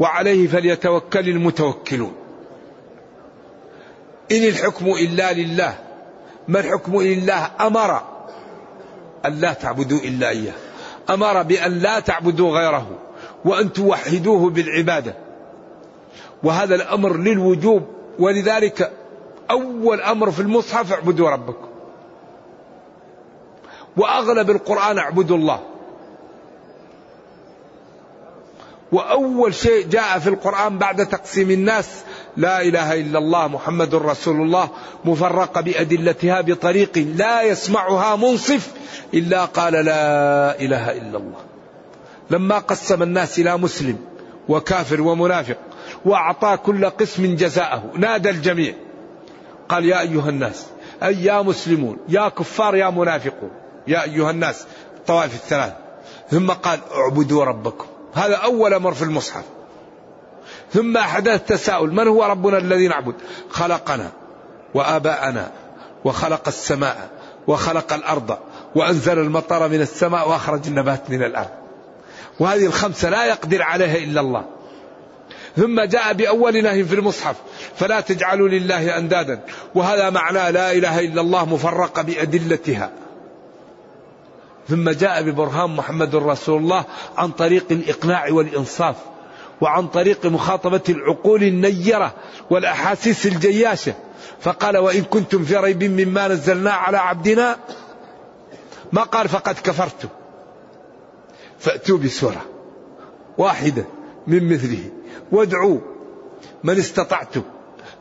وعليه 0.00 0.46
فليتوكل 0.46 1.28
المتوكلون. 1.28 2.14
إن 4.32 4.44
الحكم 4.44 4.86
إلا 4.86 5.32
لله. 5.32 5.74
ما 6.48 6.60
الحكم 6.60 7.00
إلا 7.00 7.12
الله 7.12 7.50
أمر. 7.60 8.13
أن 9.26 9.40
لا 9.40 9.52
تعبدوا 9.52 9.98
إلا 9.98 10.28
إياه. 10.28 10.52
أمر 11.10 11.42
بأن 11.42 11.78
لا 11.78 12.00
تعبدوا 12.00 12.58
غيره 12.58 12.86
وأن 13.44 13.72
توحدوه 13.72 14.50
بالعبادة. 14.50 15.14
وهذا 16.42 16.74
الأمر 16.74 17.16
للوجوب 17.16 17.82
ولذلك 18.18 18.92
أول 19.50 20.00
أمر 20.00 20.30
في 20.30 20.40
المصحف 20.40 20.92
اعبدوا 20.92 21.30
ربكم. 21.30 21.68
وأغلب 23.96 24.50
القرآن 24.50 24.98
اعبدوا 24.98 25.36
الله. 25.36 25.60
وأول 28.92 29.54
شيء 29.54 29.86
جاء 29.86 30.18
في 30.18 30.28
القرآن 30.28 30.78
بعد 30.78 31.06
تقسيم 31.06 31.50
الناس 31.50 32.04
لا 32.36 32.62
إله 32.62 33.00
إلا 33.00 33.18
الله 33.18 33.48
محمد 33.48 33.94
رسول 33.94 34.36
الله 34.36 34.68
مفرقة 35.04 35.60
بأدلتها 35.60 36.40
بطريق 36.40 36.98
لا 36.98 37.42
يسمعها 37.42 38.16
منصف 38.16 38.72
إلا 39.14 39.44
قال 39.44 39.72
لا 39.72 40.60
إله 40.60 40.90
إلا 40.92 41.18
الله. 41.18 41.40
لما 42.30 42.58
قسم 42.58 43.02
الناس 43.02 43.38
إلى 43.38 43.56
مسلم 43.56 43.98
وكافر 44.48 45.00
ومنافق 45.00 45.56
وأعطى 46.04 46.56
كل 46.56 46.90
قسم 46.90 47.36
جزاءه 47.36 47.82
نادى 47.96 48.30
الجميع. 48.30 48.74
قال 49.68 49.84
يا 49.84 50.00
أيها 50.00 50.28
الناس 50.28 50.66
أي 51.02 51.24
يا 51.24 51.42
مسلمون 51.42 51.98
يا 52.08 52.28
كفار 52.28 52.76
يا 52.76 52.90
منافقون 52.90 53.50
يا 53.86 54.02
أيها 54.02 54.30
الناس 54.30 54.66
الطوائف 54.96 55.34
الثلاث. 55.34 55.72
ثم 56.30 56.50
قال 56.50 56.78
اعبدوا 56.94 57.44
ربكم. 57.44 57.86
هذا 58.14 58.34
أول 58.34 58.74
أمر 58.74 58.94
في 58.94 59.02
المصحف. 59.02 59.44
ثم 60.74 60.98
حدث 60.98 61.42
تساؤل 61.46 61.92
من 61.92 62.08
هو 62.08 62.24
ربنا 62.24 62.58
الذي 62.58 62.88
نعبد؟ 62.88 63.14
خلقنا 63.50 64.10
وآباءنا 64.74 65.50
وخلق 66.04 66.48
السماء 66.48 67.10
وخلق 67.46 67.92
الأرض 67.92 68.38
وأنزل 68.74 69.18
المطر 69.18 69.68
من 69.68 69.80
السماء 69.80 70.28
وأخرج 70.28 70.66
النبات 70.66 71.10
من 71.10 71.22
الأرض. 71.22 71.50
وهذه 72.40 72.66
الخمسة 72.66 73.10
لا 73.10 73.24
يقدر 73.24 73.62
عليها 73.62 73.96
إلا 73.96 74.20
الله. 74.20 74.44
ثم 75.56 75.80
جاء 75.80 76.12
بأول 76.12 76.62
نهي 76.62 76.84
في 76.84 76.94
المصحف 76.94 77.36
فلا 77.76 78.00
تجعلوا 78.00 78.48
لله 78.48 78.98
أندادا. 78.98 79.40
وهذا 79.74 80.10
معناه 80.10 80.50
لا 80.50 80.72
إله 80.72 81.00
إلا 81.00 81.20
الله 81.20 81.44
مفرقة 81.44 82.02
بأدلتها. 82.02 82.90
ثم 84.68 84.90
جاء 84.90 85.22
ببرهان 85.22 85.70
محمد 85.70 86.16
رسول 86.16 86.62
الله 86.62 86.84
عن 87.16 87.30
طريق 87.30 87.66
الإقناع 87.70 88.30
والإنصاف. 88.30 88.96
وعن 89.60 89.86
طريق 89.86 90.26
مخاطبة 90.26 90.80
العقول 90.88 91.42
النيرة 91.42 92.14
والأحاسيس 92.50 93.26
الجياشة. 93.26 93.94
فقال 94.40 94.76
وإن 94.76 95.02
كنتم 95.02 95.44
في 95.44 95.56
ريب 95.56 95.84
مما 95.84 96.28
نزلنا 96.28 96.72
على 96.72 96.96
عبدنا؟ 96.96 97.56
ما 98.92 99.02
قال 99.02 99.28
فقد 99.28 99.54
كفرتم 99.54 100.08
فأتوا 101.58 101.98
بسورة 101.98 102.42
واحدة 103.38 103.84
من 104.26 104.52
مثله 104.52 104.90
وادعوا 105.32 105.78
من 106.64 106.78
استطعتم 106.78 107.42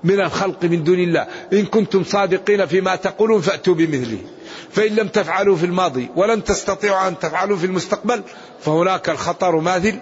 من 0.03 0.19
الخلق 0.19 0.63
من 0.63 0.83
دون 0.83 0.99
الله. 0.99 1.27
إن 1.53 1.65
كنتم 1.65 2.03
صادقين 2.03 2.65
فيما 2.65 2.95
تقولون 2.95 3.41
فأتوا 3.41 3.73
بمثله. 3.73 4.19
فإن 4.71 4.95
لم 4.95 5.07
تفعلوا 5.07 5.55
في 5.55 5.65
الماضي 5.65 6.09
ولن 6.15 6.43
تستطيعوا 6.43 7.07
أن 7.07 7.19
تفعلوا 7.19 7.57
في 7.57 7.65
المستقبل 7.65 8.23
فهناك 8.61 9.09
الخطر 9.09 9.55
ماثل 9.55 9.99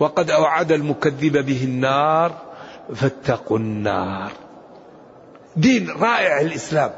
وقد 0.00 0.30
أوعد 0.30 0.72
المكذب 0.72 1.46
به 1.46 1.64
النار 1.64 2.34
فاتقوا 2.94 3.58
النار. 3.58 4.32
دين 5.56 5.90
رائع 5.90 6.40
الإسلام. 6.40 6.90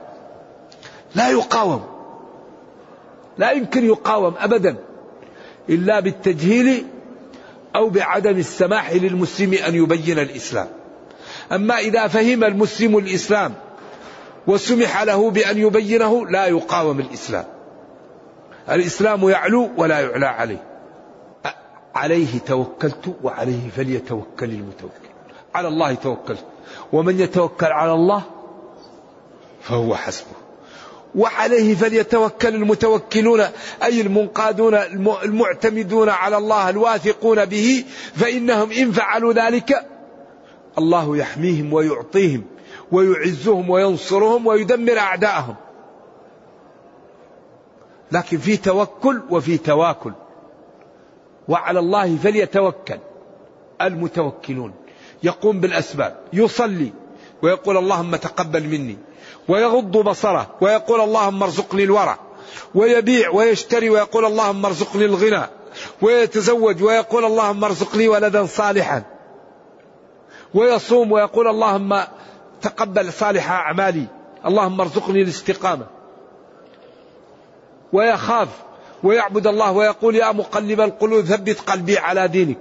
لا 1.15 1.31
يقاوم. 1.31 1.85
لا 3.39 3.51
يمكن 3.51 3.87
يقاوم 3.87 4.35
أبدا. 4.39 4.77
إلا 5.69 6.01
بالتجهيل 6.01 6.87
أو 7.77 7.89
بعدم 7.89 8.39
السماح 8.39 8.93
للمسلم 8.93 9.55
أن 9.55 9.75
يبين 9.75 10.19
الإسلام. 10.19 10.69
أما 11.53 11.79
إذا 11.79 12.07
فهم 12.07 12.45
المسلم 12.45 12.99
الإسلام 12.99 13.55
وسمح 14.47 15.03
له 15.03 15.31
بأن 15.31 15.59
يبينه 15.59 16.27
لا 16.27 16.47
يقاوم 16.47 17.01
الإسلام. 17.01 17.45
الإسلام 18.71 19.29
يعلو 19.29 19.71
ولا 19.77 20.01
يعلى 20.01 20.27
عليه. 20.27 20.74
عليه 21.95 22.39
توكلت 22.39 23.17
وعليه 23.23 23.71
فليتوكل 23.71 24.51
المتوكل. 24.51 25.09
على 25.55 25.69
الله 25.69 25.95
توكلت. 25.95 26.45
ومن 26.93 27.21
يتوكل 27.21 27.67
على 27.67 27.93
الله 27.93 28.23
فهو 29.63 29.97
حسبه. 29.97 30.45
وعليه 31.15 31.75
فليتوكل 31.75 32.55
المتوكلون 32.55 33.41
أي 33.83 34.01
المنقادون 34.01 34.75
المعتمدون 35.25 36.09
على 36.09 36.37
الله 36.37 36.71
الواثقون 36.71 37.45
به 37.45 37.85
فإنهم 38.15 38.73
إن 38.73 38.93
فعلوا 38.93 39.33
ذلك 39.33 39.87
الله 40.79 41.17
يحميهم 41.17 41.73
ويعطيهم 41.73 42.45
ويعزهم 42.93 43.71
وينصرهم 43.71 44.47
ويدمر 44.47 44.99
أعداءهم. 44.99 45.55
لكن 48.13 48.39
في 48.39 48.57
توكل 48.57 49.23
وفي 49.31 49.59
تواكل. 49.59 50.13
وعلى 51.49 51.79
الله 51.79 52.17
فليتوكل 52.17 52.99
المتوكلون. 53.83 54.73
يقوم 55.23 55.61
بالأسباب 55.61 56.17
يصلي 56.33 56.93
ويقول 57.43 57.77
اللهم 57.77 58.17
تقبل 58.17 58.63
مني 58.63 58.99
ويغض 59.49 59.97
بصره 59.97 60.51
ويقول 60.61 61.01
اللهم 61.01 61.43
ارزقني 61.43 61.85
الورع 61.85 62.19
ويبيع 62.75 63.31
ويشتري 63.31 63.91
ويقول 63.91 64.25
اللهم 64.25 64.67
ارزقني 64.67 65.05
الغنى 65.05 65.43
ويتزوج 66.03 66.83
ويقول 66.83 67.25
اللهم 67.25 67.65
ارزقني 67.65 68.09
ولدا 68.09 68.47
صالحا 68.47 69.03
ويصوم 70.55 71.13
ويقول 71.13 71.49
اللهم 71.49 72.01
تقبل 72.63 73.13
صالح 73.13 73.51
أعمالي 73.51 74.07
اللهم 74.47 74.81
ارزقني 74.81 75.23
الاستقامة 75.23 75.87
ويخاف 77.93 78.49
ويعبد 79.05 79.47
الله 79.47 79.73
ويقول 79.73 80.17
يا 80.17 80.33
مقلب 80.33 80.81
القلوب 80.81 81.25
ثبت 81.25 81.61
قلبي 81.61 81.99
على 81.99 82.29
دينك. 82.29 82.57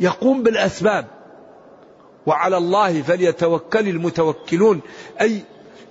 يقوم 0.00 0.42
بالأسباب. 0.42 1.06
وعلى 2.26 2.56
الله 2.56 3.02
فليتوكل 3.02 3.88
المتوكلون. 3.88 4.80
أي 5.20 5.42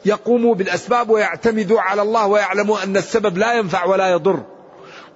يقوموا 0.06 0.56
بالأسباب 0.56 1.10
ويعتمدوا 1.10 1.82
على 1.82 2.02
الله 2.02 2.28
ويعلموا 2.28 2.84
أن 2.84 2.98
السبب 2.98 3.38
لا 3.38 3.54
ينفع 3.54 3.86
ولا 3.86 4.12
يضر. 4.12 4.44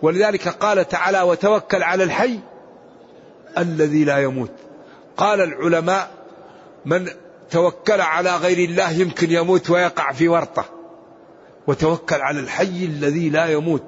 ولذلك 0.01 0.47
قال 0.47 0.87
تعالى 0.87 1.21
وتوكل 1.21 1.83
على 1.83 2.03
الحي 2.03 2.39
الذي 3.57 4.03
لا 4.03 4.17
يموت 4.17 4.51
قال 5.17 5.41
العلماء 5.41 6.11
من 6.85 7.07
توكل 7.51 8.01
على 8.01 8.35
غير 8.35 8.69
الله 8.69 8.91
يمكن 8.91 9.31
يموت 9.31 9.69
ويقع 9.69 10.11
في 10.11 10.27
ورطة 10.27 10.65
وتوكل 11.67 12.15
على 12.15 12.39
الحي 12.39 12.85
الذي 12.85 13.29
لا 13.29 13.45
يموت. 13.45 13.83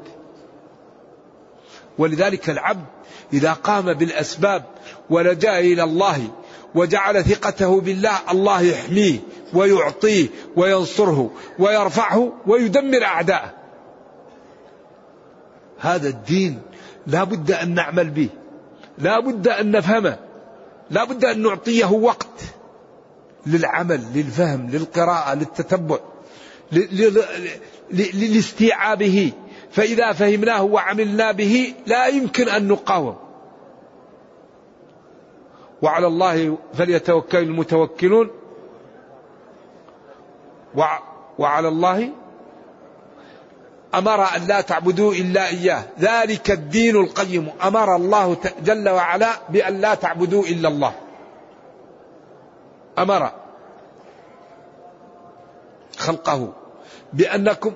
ولذلك 1.98 2.50
العبد 2.50 2.86
إذا 3.34 3.54
قام 3.54 3.94
بالأسباب 3.94 4.64
ولجأ 5.10 5.60
إلى 5.60 5.84
الله 5.84 6.28
وجعل 6.76 7.24
ثقته 7.24 7.82
بالله 7.82 8.32
الله 8.32 8.62
يحميه 8.62 9.20
ويعطيه 9.54 10.28
وينصره 10.56 11.32
ويرفعه 11.60 12.34
ويدمر 12.48 13.04
أعداءه. 13.04 13.54
هذا 15.80 16.10
الدين 16.10 16.62
لا 17.08 17.24
بد 17.24 17.52
أن 17.52 17.74
نعمل 17.74 18.10
به 18.10 18.30
لا 18.98 19.20
بد 19.20 19.48
أن 19.48 19.72
نفهمه 19.72 20.18
لا 20.90 21.04
بد 21.04 21.26
أن 21.26 21.42
نعطيه 21.42 21.92
وقت 21.92 22.42
للعمل 23.46 24.02
للفهم 24.14 24.70
للقراءة 24.70 25.34
للتتبع. 25.34 25.98
لاستيعابه. 27.92 29.32
فإذا 29.72 30.14
فهمناه 30.14 30.64
وعملنا 30.64 31.32
به 31.32 31.74
لا 31.86 32.08
يمكن 32.08 32.50
أن 32.50 32.68
نقاوم. 32.68 33.16
وعلى 35.82 36.08
الله 36.08 36.58
فليتوكل 36.74 37.38
المتوكلون. 37.38 38.30
وعلى 41.38 41.68
الله 41.68 42.10
أمر 43.96 44.24
أن 44.36 44.48
لا 44.48 44.62
تعبدوا 44.62 45.14
إلا 45.14 45.48
إياه. 45.48 45.84
ذلك 46.00 46.52
الدين 46.52 46.96
القيم. 46.96 47.50
أمر 47.64 47.96
الله 47.96 48.38
جل 48.64 48.90
وعلا 48.90 49.32
بأن 49.50 49.82
لا 49.82 49.96
تعبدوا 49.96 50.44
إلا 50.44 50.70
الله. 50.70 50.94
أمر 52.98 53.32
خلقه. 55.98 56.54
بأنكم 57.14 57.74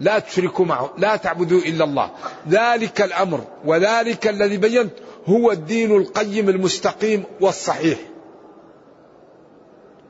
لا 0.00 0.18
تشركوا 0.18 0.64
معه 0.64 0.90
لا 0.98 1.16
تعبدوا 1.16 1.60
إلا 1.60 1.84
الله. 1.84 2.10
ذلك 2.48 3.00
الأمر 3.00 3.44
وذلك 3.64 4.28
الذي 4.28 4.56
بينت 4.56 4.92
هو 5.26 5.52
الدين 5.52 5.96
القيم 5.96 6.48
المستقيم 6.48 7.24
والصحيح. 7.40 7.98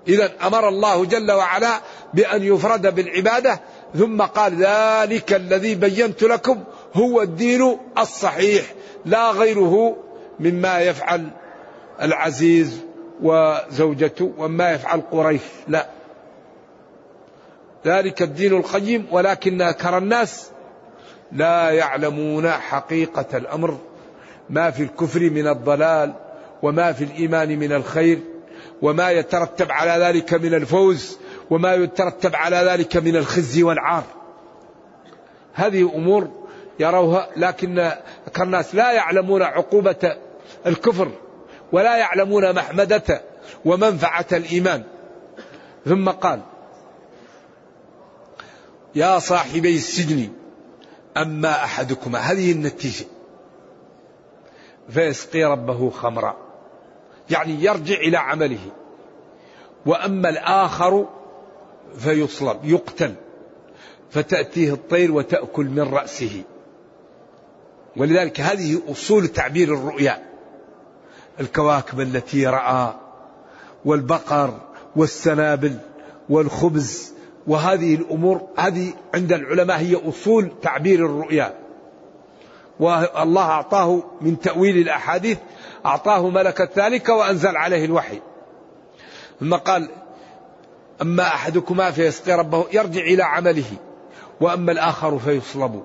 إذا 0.09 0.31
أمر 0.43 0.69
الله 0.69 1.05
جل 1.05 1.33
وعلا 1.33 1.81
بأن 2.15 2.43
يفرد 2.43 2.95
بالعبادة 2.95 3.61
ثم 3.99 4.23
قال 4.23 4.55
ذلك 4.55 5.33
الذي 5.33 5.75
بينت 5.75 6.23
لكم 6.23 6.65
هو 6.95 7.23
الدين 7.23 7.79
الصحيح. 7.99 8.75
لا 9.05 9.31
غيره 9.31 9.97
مما 10.41 10.81
يفعل 10.81 11.31
العزيز 12.03 12.81
وزوجته 13.23 14.33
وما 14.39 14.71
يفعل 14.71 15.03
قريش 15.11 15.43
لا. 15.69 15.98
ذلك 17.87 18.23
الدين 18.23 18.57
القيم 18.57 19.07
ولكن 19.11 19.63
أكثر 19.63 19.99
الناس 19.99 20.51
لا 21.33 21.71
يعلمون 21.71 22.51
حقيقة 22.51 23.37
الأمر. 23.37 23.79
ما 24.51 24.71
في 24.71 24.83
الكفر 24.83 25.21
من 25.21 25.49
الضلال 25.49 26.15
وما 26.63 26.93
في 26.93 27.05
الإيمان 27.05 27.59
من 27.59 27.73
الخير 27.73 28.19
وما 28.83 29.11
يترتب 29.11 29.73
على 29.73 30.05
ذلك 30.05 30.35
من 30.35 30.55
الفوز 30.55 31.19
وما 31.51 31.75
يترتب 31.75 32.37
على 32.37 32.57
ذلك 32.57 32.97
من 32.97 33.17
الخزي 33.17 33.63
والعار. 33.63 34.05
هذه 35.55 35.93
أمور 35.95 36.29
يروها 36.81 37.29
لكن 37.37 37.91
الناس 38.41 38.75
لا 38.75 38.93
يعلمون 38.93 39.43
عقوبة 39.43 40.17
الكفر 40.67 41.11
ولا 41.73 41.97
يعلمون 41.97 42.55
محمدة 42.55 43.23
ومنفعة 43.65 44.27
الإيمان. 44.33 44.83
ثم 45.87 46.09
قال 46.09 46.41
يا 48.95 49.19
صاحبي 49.19 49.77
السجن. 49.77 50.29
أما 51.17 51.65
أحدكما 51.65 52.19
هذه 52.19 52.53
النتيجة. 52.53 53.05
فيسقي 54.89 55.45
ربه 55.45 55.91
خمرا. 55.91 56.37
يعني 57.31 57.65
يرجع 57.65 57.95
إلى 57.95 58.17
عمله. 58.17 58.71
وأما 59.87 60.29
الآخر 60.29 61.09
فيصلب 61.99 62.65
يقتل. 62.65 63.15
فتأتيه 64.11 64.73
الطير 64.73 65.13
وتأكل 65.13 65.67
من 65.67 65.83
رأسه. 65.83 66.43
ولذلك 67.97 68.41
هذه 68.41 68.83
أصول 68.89 69.29
تعبير 69.29 69.75
الرؤيا. 69.75 70.29
الكواكب 71.41 72.01
التي 72.01 72.47
رأى 72.47 72.95
والبقر 73.85 74.61
والسنابل 74.97 75.79
والخبز 76.29 77.13
وهذه 77.49 77.95
الأمور 77.95 78.49
هذه 78.57 78.93
عند 79.15 79.33
العلماء 79.33 79.79
هي 79.79 80.01
أصول 80.09 80.51
تعبير 80.63 81.07
الرؤيا. 81.07 81.55
والله 82.81 83.43
أعطاه 83.43 84.03
من 84.21 84.41
تأويل 84.41 84.79
الأحاديث 84.79 85.39
أعطاه 85.87 86.29
ملك 86.29 86.71
ذلك 86.79 87.09
وأنزل 87.09 87.57
عليه 87.57 87.85
الوحي. 87.85 88.21
ثم 89.41 89.55
قال 89.55 89.89
أما 91.03 91.23
أحدكما 91.23 91.91
فيسقي 91.91 92.33
ربه 92.33 92.67
يرجع 92.73 93.01
إلى 93.01 93.23
عمله 93.23 93.73
وأما 94.41 94.73
الآخر 94.73 95.19
فيصلب. 95.19 95.83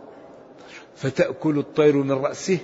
فتأكل 0.95 1.59
الطير 1.59 1.95
من 1.95 2.11
رأسه 2.11 2.57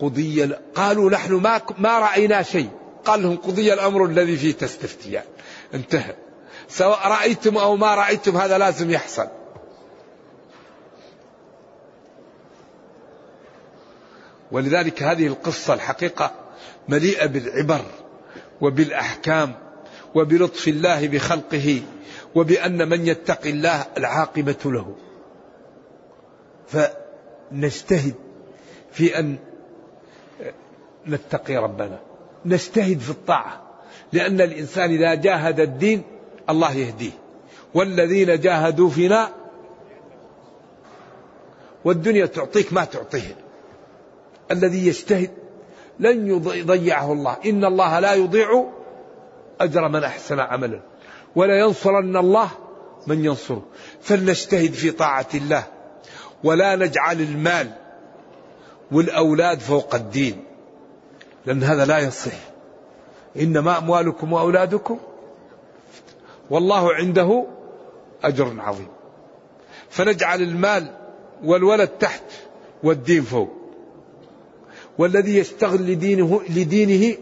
قضي 0.00 0.54
قالوا 0.74 1.10
نحن 1.10 1.32
ما 1.32 1.60
ما 1.78 1.98
رأينا 1.98 2.42
شيء. 2.42 2.68
قال 3.04 3.22
لهم 3.22 3.36
قضي 3.36 3.72
الأمر 3.72 4.04
الذي 4.04 4.36
فيه 4.36 4.52
تستفتيان. 4.52 5.24
انتهى. 5.74 6.14
سواء 6.68 7.08
رأيتم 7.08 7.56
أو 7.56 7.76
ما 7.76 7.94
رأيتم 7.94 8.36
هذا 8.36 8.58
لازم 8.58 8.90
يحصل. 8.90 9.28
ولذلك 14.52 15.02
هذه 15.02 15.26
القصة 15.26 15.74
الحقيقة 15.74 16.30
مليئة 16.88 17.26
بالعبر 17.26 17.84
وبالأحكام 18.60 19.54
وبلطف 20.14 20.68
الله 20.68 21.08
بخلقه 21.08 21.82
وبأن 22.34 22.88
من 22.88 23.06
يتقي 23.06 23.50
الله 23.50 23.86
العاقبة 23.96 24.56
له. 24.64 24.96
فنجتهد 26.68 28.14
في 28.92 29.18
أن 29.18 29.38
نتقي 31.06 31.56
ربنا. 31.56 32.00
نجتهد 32.44 32.98
في 32.98 33.10
الطاعة 33.10 33.62
لأن 34.12 34.40
الإنسان 34.40 34.90
إذا 34.90 35.14
جاهد 35.14 35.60
الدين 35.60 36.17
الله 36.50 36.72
يهديه. 36.72 37.10
والذين 37.74 38.40
جاهدوا 38.40 38.90
فينا 38.90 39.30
والدنيا 41.84 42.26
تعطيك 42.26 42.72
ما 42.72 42.84
تعطيه. 42.84 43.36
الذي 44.50 44.86
يجتهد 44.86 45.30
لن 45.98 46.30
يضيعه 46.46 47.12
الله. 47.12 47.36
إن 47.46 47.64
الله 47.64 47.98
لا 48.00 48.14
يضيع 48.14 48.66
أجر 49.60 49.88
من 49.88 50.04
أحسن 50.04 50.40
عملا. 50.40 50.80
ولا 51.36 51.58
ينصرن 51.58 52.16
الله 52.16 52.50
من 53.06 53.24
ينصره. 53.24 53.62
فلنجتهد 54.00 54.72
في 54.72 54.90
طاعة 54.90 55.28
الله. 55.34 55.64
ولا 56.44 56.76
نجعل 56.76 57.20
المال 57.20 57.70
والأولاد 58.92 59.60
فوق 59.60 59.94
الدين. 59.94 60.44
لأن 61.46 61.62
هذا 61.62 61.84
لا 61.84 61.98
يصح. 61.98 62.32
إنما 63.36 63.78
أموالكم 63.78 64.32
وأولادكم 64.32 64.98
والله 66.50 66.94
عنده 66.94 67.46
أجر 68.24 68.54
عظيم. 68.58 68.88
فنجعل 69.90 70.42
المال 70.42 70.94
والولد 71.44 71.88
تحت 71.88 72.22
والدين 72.82 73.22
فوق. 73.22 73.48
والذي 74.98 75.38
يشتغل 75.38 75.92
لدينه 75.92 76.40
لدينه 76.48 77.16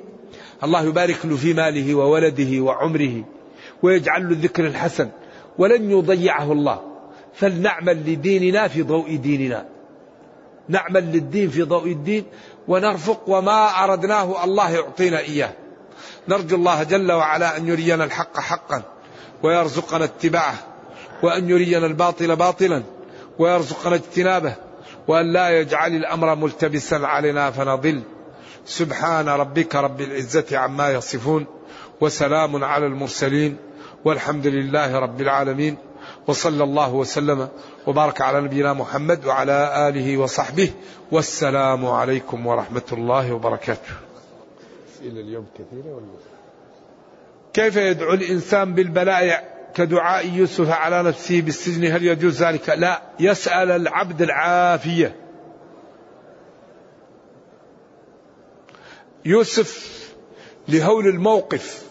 الله 0.64 0.82
يبارك 0.82 1.26
له 1.26 1.36
في 1.36 1.54
ماله 1.54 1.94
وولده 1.94 2.60
وعمره 2.60 3.24
ويجعل 3.82 4.24
له 4.24 4.30
الذكر 4.30 4.66
الحسن 4.66 5.08
ولن 5.58 5.90
يضيعه 5.90 6.52
الله. 6.52 6.80
فلنعمل 7.34 8.12
لديننا 8.12 8.68
في 8.68 8.82
ضوء 8.82 9.16
ديننا. 9.16 9.66
نعمل 10.68 11.12
للدين 11.12 11.48
في 11.48 11.62
ضوء 11.62 11.86
الدين 11.86 12.24
ونرفق 12.68 13.28
وما 13.28 13.84
أردناه 13.84 14.44
الله 14.44 14.70
يعطينا 14.70 15.18
إياه. 15.18 15.52
نرجو 16.28 16.56
الله 16.56 16.82
جل 16.82 17.12
وعلا 17.12 17.56
أن 17.56 17.68
يرينا 17.68 18.04
الحق 18.04 18.40
حقا. 18.40 18.82
ويرزقنا 19.42 20.04
اتباعه 20.04 20.54
وأن 21.22 21.48
يرينا 21.48 21.86
الباطل 21.86 22.36
باطلا 22.36 22.82
ويرزقنا 23.38 23.94
اجتنابه 23.94 24.54
وأن 25.08 25.32
لا 25.32 25.60
يجعل 25.60 25.94
الأمر 25.96 26.34
ملتبسا 26.34 26.94
علينا 26.94 27.50
فنضل. 27.50 28.02
سبحان 28.66 29.28
ربك 29.28 29.74
رب 29.74 30.00
العزة 30.00 30.58
عما 30.58 30.92
يصفون 30.92 31.46
وسلام 32.00 32.64
على 32.64 32.86
المرسلين 32.86 33.56
والحمد 34.04 34.46
لله 34.46 34.98
رب 34.98 35.20
العالمين 35.20 35.76
وصلى 36.26 36.64
الله 36.64 36.94
وسلم 36.94 37.48
وبارك 37.86 38.20
على 38.20 38.40
نبينا 38.40 38.72
محمد 38.72 39.26
وعلى 39.26 39.88
آله 39.88 40.16
وصحبه 40.16 40.70
والسلام 41.12 41.86
عليكم 41.86 42.46
ورحمة 42.46 42.88
الله 42.92 43.32
وبركاته. 43.32 43.92
إلى 45.02 45.20
اليوم 45.20 45.46
كثيرة 45.54 46.00
كيف 47.56 47.76
يدعو 47.76 48.14
الإنسان 48.14 48.74
بالبلاء 48.74 49.56
كدعاء 49.74 50.28
يوسف 50.28 50.70
على 50.70 51.02
نفسه 51.02 51.40
بالسجن؟ 51.40 51.92
هل 51.92 52.04
يجوز 52.04 52.42
ذلك؟ 52.42 52.68
لا 52.68 53.02
يسأل 53.20 53.70
العبد 53.70 54.22
العافية. 54.22 55.16
يوسف 59.24 60.00
لهول 60.68 61.06
الموقف. 61.06 61.86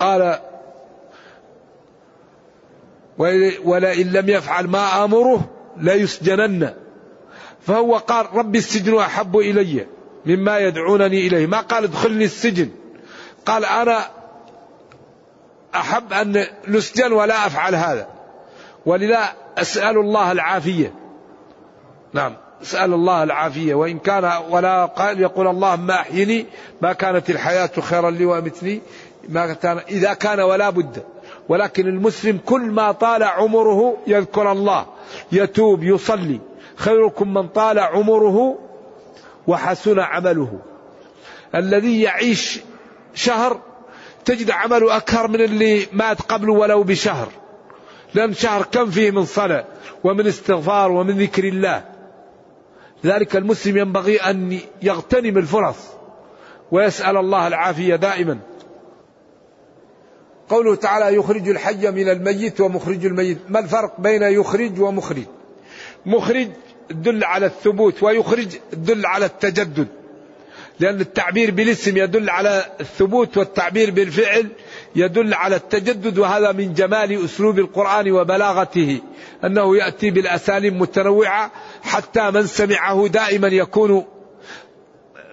قال 0.00 0.40
ولئن 3.64 4.12
لم 4.12 4.28
يفعل 4.28 4.66
ما 4.66 5.04
آمره 5.04 5.50
ليسجنن. 5.76 6.74
فهو 7.60 7.96
قال 7.96 8.36
ربي 8.36 8.58
السجن 8.58 8.98
أحب 8.98 9.36
إلي. 9.36 9.86
مما 10.28 10.58
يدعونني 10.58 11.26
إليه. 11.26 11.46
ما 11.46 11.60
قال 11.60 11.84
ادخلني 11.84 12.24
السجن. 12.24 12.68
قال 13.46 13.64
أنا 13.64 14.06
أحب 15.74 16.12
أن 16.12 16.46
نسجن 16.68 17.12
ولا 17.12 17.46
أفعل 17.46 17.74
هذا. 17.74 18.06
ولذا 18.86 19.32
أسأل 19.58 19.98
الله 19.98 20.32
العافية. 20.32 20.92
نعم 22.12 22.36
أسأل 22.62 22.94
الله 22.94 23.22
العافية. 23.22 23.74
وإن 23.74 23.98
كان 23.98 24.32
ولا 24.50 24.84
قال 24.84 25.20
يقول 25.20 25.46
اللهم 25.46 25.90
أحيني. 25.90 26.46
ما 26.82 26.92
كانت 26.92 27.30
الحياة 27.30 27.70
خيرا 27.80 28.10
لي 28.10 28.24
وأمتني. 28.24 28.80
ما 29.28 29.52
كان 29.52 29.78
إذا 29.88 30.14
كان 30.14 30.40
ولا 30.40 30.70
بد. 30.70 31.02
ولكن 31.48 31.86
المسلم 31.86 32.38
كل 32.46 32.60
ما 32.60 32.92
طال 32.92 33.22
عمره 33.22 33.96
يذكر 34.06 34.52
الله. 34.52 34.86
يتوب 35.32 35.82
يصلي. 35.82 36.40
خيركم 36.76 37.34
من 37.34 37.48
طال 37.48 37.78
عمره 37.78 38.58
وحسن 39.48 39.98
عمله. 39.98 40.58
الذي 41.54 42.02
يعيش 42.02 42.60
شهر 43.14 43.60
تجد 44.24 44.50
عمله 44.50 44.96
أكثر 44.96 45.28
من 45.28 45.40
اللي 45.40 45.86
مات 45.92 46.22
قبله 46.22 46.52
ولو 46.52 46.82
بشهر. 46.82 47.28
لأن 48.14 48.34
شهر 48.34 48.62
كم 48.62 48.90
فيه 48.90 49.10
من 49.10 49.24
صلاة 49.24 49.64
ومن 50.04 50.26
استغفار 50.26 50.92
ومن 50.92 51.18
ذكر 51.18 51.44
الله. 51.44 51.84
لذلك 53.04 53.36
المسلم 53.36 53.76
ينبغي 53.76 54.16
أن 54.16 54.58
يغتنم 54.82 55.38
الفرص 55.38 55.76
ويسأل 56.72 57.16
الله 57.16 57.46
العافية 57.46 57.96
دائما. 57.96 58.38
قوله 60.48 60.74
تعالى 60.74 61.16
يخرج 61.16 61.48
الحي 61.48 61.90
من 61.90 62.08
الميت 62.08 62.60
ومخرج 62.60 63.06
الميت. 63.06 63.38
ما 63.48 63.58
الفرق 63.58 64.00
بين 64.00 64.22
يخرج 64.22 64.80
ومخرج؟ 64.80 65.26
مخرج 66.06 66.48
دل 66.90 67.24
على 67.24 67.46
الثبوت 67.46 68.02
ويخرج 68.02 68.48
دل 68.72 69.06
على 69.06 69.26
التجدد. 69.26 69.88
لأن 70.80 71.00
التعبير 71.00 71.50
بالاسم 71.50 71.96
يدل 71.96 72.30
على 72.30 72.64
الثبوت 72.80 73.36
والتعبير 73.36 73.90
بالفعل 73.90 74.48
يدل 74.96 75.34
على 75.34 75.56
التجدد 75.56 76.18
وهذا 76.18 76.52
من 76.52 76.74
جمال 76.74 77.24
أسلوب 77.24 77.58
القرآن 77.58 78.10
وبلاغته 78.10 79.00
أنه 79.44 79.76
يأتي 79.76 80.10
بالأساليب 80.10 80.74
متنوعة 80.74 81.52
حتى 81.82 82.30
من 82.30 82.46
سمعه 82.46 83.06
دائما 83.06 83.48
يكون 83.48 84.04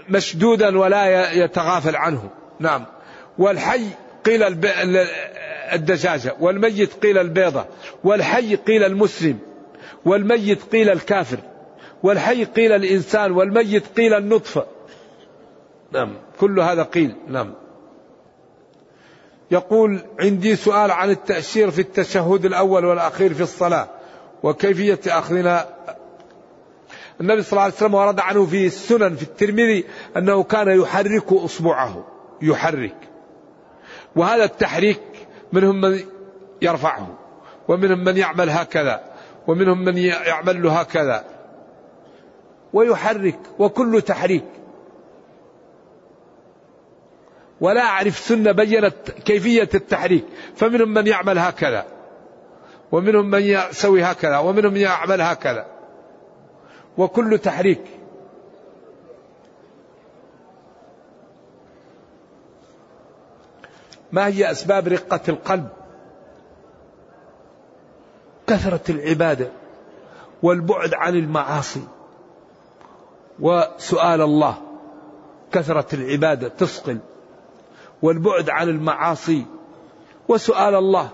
مشدودا 0.10 0.78
ولا 0.78 1.32
يتغافل 1.32 1.96
عنه. 1.96 2.30
نعم. 2.60 2.86
والحي 3.38 3.88
قيل 4.26 4.44
الدجاجة 5.74 6.36
والميت 6.40 6.94
قيل 6.94 7.18
البيضة 7.18 7.66
والحي 8.04 8.56
قيل 8.56 8.84
المسلم. 8.84 9.40
والميت 10.06 10.64
قيل 10.64 10.90
الكافر 10.90 11.40
والحي 12.04 12.44
قيل 12.44 12.72
الإنسان 12.72 13.32
والميت 13.32 13.84
قيل 13.98 14.14
النطفة. 14.14 14.66
نعم. 15.92 16.14
كل 16.40 16.60
هذا 16.60 16.84
قيل. 16.84 17.16
نعم. 17.28 17.54
يقول 19.52 20.02
عندي 20.20 20.56
سؤال 20.56 20.92
عن 20.92 21.10
التأشير 21.10 21.72
في 21.72 21.82
التشهد 21.82 22.46
الأول 22.46 22.86
والأخير 22.86 23.34
في 23.34 23.44
الصلاة 23.44 23.88
وكيفية 24.44 25.00
أخذنا. 25.08 25.66
النبي 27.22 27.42
صلى 27.42 27.52
الله 27.52 27.62
عليه 27.62 27.74
وسلم 27.74 27.94
ورد 27.94 28.20
عنه 28.20 28.46
في 28.46 28.66
السنن 28.66 29.16
في 29.16 29.24
الترمذي 29.24 29.86
أنه 30.18 30.44
كان 30.44 30.82
يحرك 30.82 31.34
أصبعه 31.34 32.08
يحرك. 32.42 32.96
وهذا 34.16 34.44
التحريك 34.44 35.02
منهم 35.54 35.82
من 35.82 36.00
يرفعه 36.62 37.18
ومنهم 37.68 38.04
من 38.04 38.18
يعمل 38.18 38.50
هكذا. 38.50 39.15
ومنهم 39.48 39.86
من 39.86 39.98
يعمل 39.98 40.64
له 40.64 40.80
هكذا. 40.80 41.24
ويحرك 42.74 43.40
وكل 43.60 44.02
تحريك. 44.02 44.46
ولا 47.62 47.82
أعرف 47.82 48.18
سنة 48.18 48.52
بينت 48.52 49.12
كيفية 49.26 49.70
التحريك. 49.74 50.26
فمنهم 50.56 50.94
من 50.94 51.08
يعمل 51.08 51.40
هكذا. 51.40 51.86
ومنهم 52.92 53.32
من 53.32 53.42
يسوي 53.42 54.04
هكذا. 54.04 54.38
ومنهم 54.38 54.74
من 54.74 54.82
يعمل 54.82 55.22
هكذا. 55.22 55.66
وكل 56.98 57.40
تحريك. 57.40 57.82
ما 64.12 64.28
هي 64.28 64.52
أسباب 64.52 64.88
رقة 64.88 65.22
القلب؟ 65.30 65.85
كثرة 68.56 68.82
العبادة 68.90 69.52
والبعد 70.44 70.94
عن 70.94 71.16
المعاصي. 71.16 71.82
وسؤال 73.40 74.22
الله 74.22 74.58
كثرة 75.52 75.96
العبادة 75.96 76.48
تثقل 76.48 77.00
والبعد 78.02 78.50
عن 78.50 78.70
المعاصي. 78.70 79.46
وسؤال 80.28 80.76
الله 80.76 81.10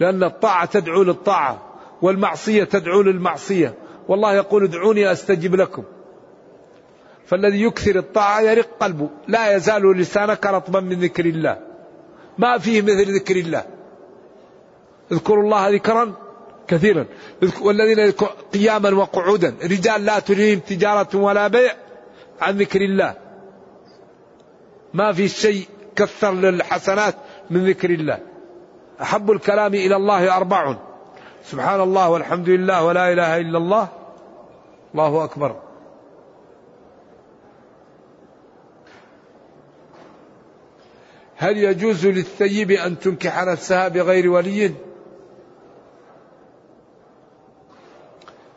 لأن 0.00 0.24
الطاعة 0.24 0.64
تدعو 0.64 1.02
للطاعة 1.02 1.62
والمعصية 2.02 2.64
تدعو 2.64 3.02
للمعصية. 3.02 3.74
والله 4.08 4.34
يقول 4.34 4.64
ادعوني 4.64 5.12
أستجب 5.12 5.54
لكم. 5.54 5.84
فالذي 7.26 7.62
يكثر 7.62 7.98
الطاعة 7.98 8.40
يرق 8.40 8.68
قلبه 8.80 9.08
لا 9.28 9.56
يزال 9.56 9.96
لسانك 9.96 10.46
رطبا 10.46 10.80
من 10.80 11.00
ذكر 11.00 11.24
الله. 11.24 11.60
ما 12.38 12.58
فيه 12.58 12.82
مثل 12.82 13.14
ذكر 13.14 13.36
الله. 13.36 13.64
اذكروا 15.12 15.44
الله 15.44 15.68
ذكرا 15.68 16.12
كثيرا. 16.68 17.06
والذين 17.60 18.12
قياما 18.52 18.90
وقعودا. 18.90 19.56
رجال 19.62 20.04
لا 20.04 20.18
تلهيهم 20.18 20.58
تجارة 20.58 21.16
ولا 21.16 21.48
بيع 21.48 21.72
عن 22.40 22.56
ذكر 22.56 22.80
الله. 22.80 23.14
ما 24.94 25.12
في 25.12 25.28
شيء 25.28 25.66
كثر 25.96 26.32
للحسنات 26.32 27.14
من 27.50 27.68
ذكر 27.68 27.90
الله. 27.90 28.18
أحب 29.02 29.30
الكلام 29.30 29.74
إلى 29.74 29.96
الله 29.96 30.36
أربع. 30.36 30.76
سبحان 31.44 31.80
الله 31.80 32.10
والحمد 32.10 32.48
لله 32.48 32.84
ولا 32.84 33.12
إله 33.12 33.38
إلا 33.38 33.58
الله. 33.58 33.88
الله 34.94 35.24
أكبر. 35.24 35.56
هل 41.36 41.58
يجوز 41.58 42.06
للثيب 42.06 42.70
أن 42.70 42.98
تنكح 42.98 43.44
نفسها 43.44 43.88
بغير 43.88 44.30
ولي؟ 44.30 44.74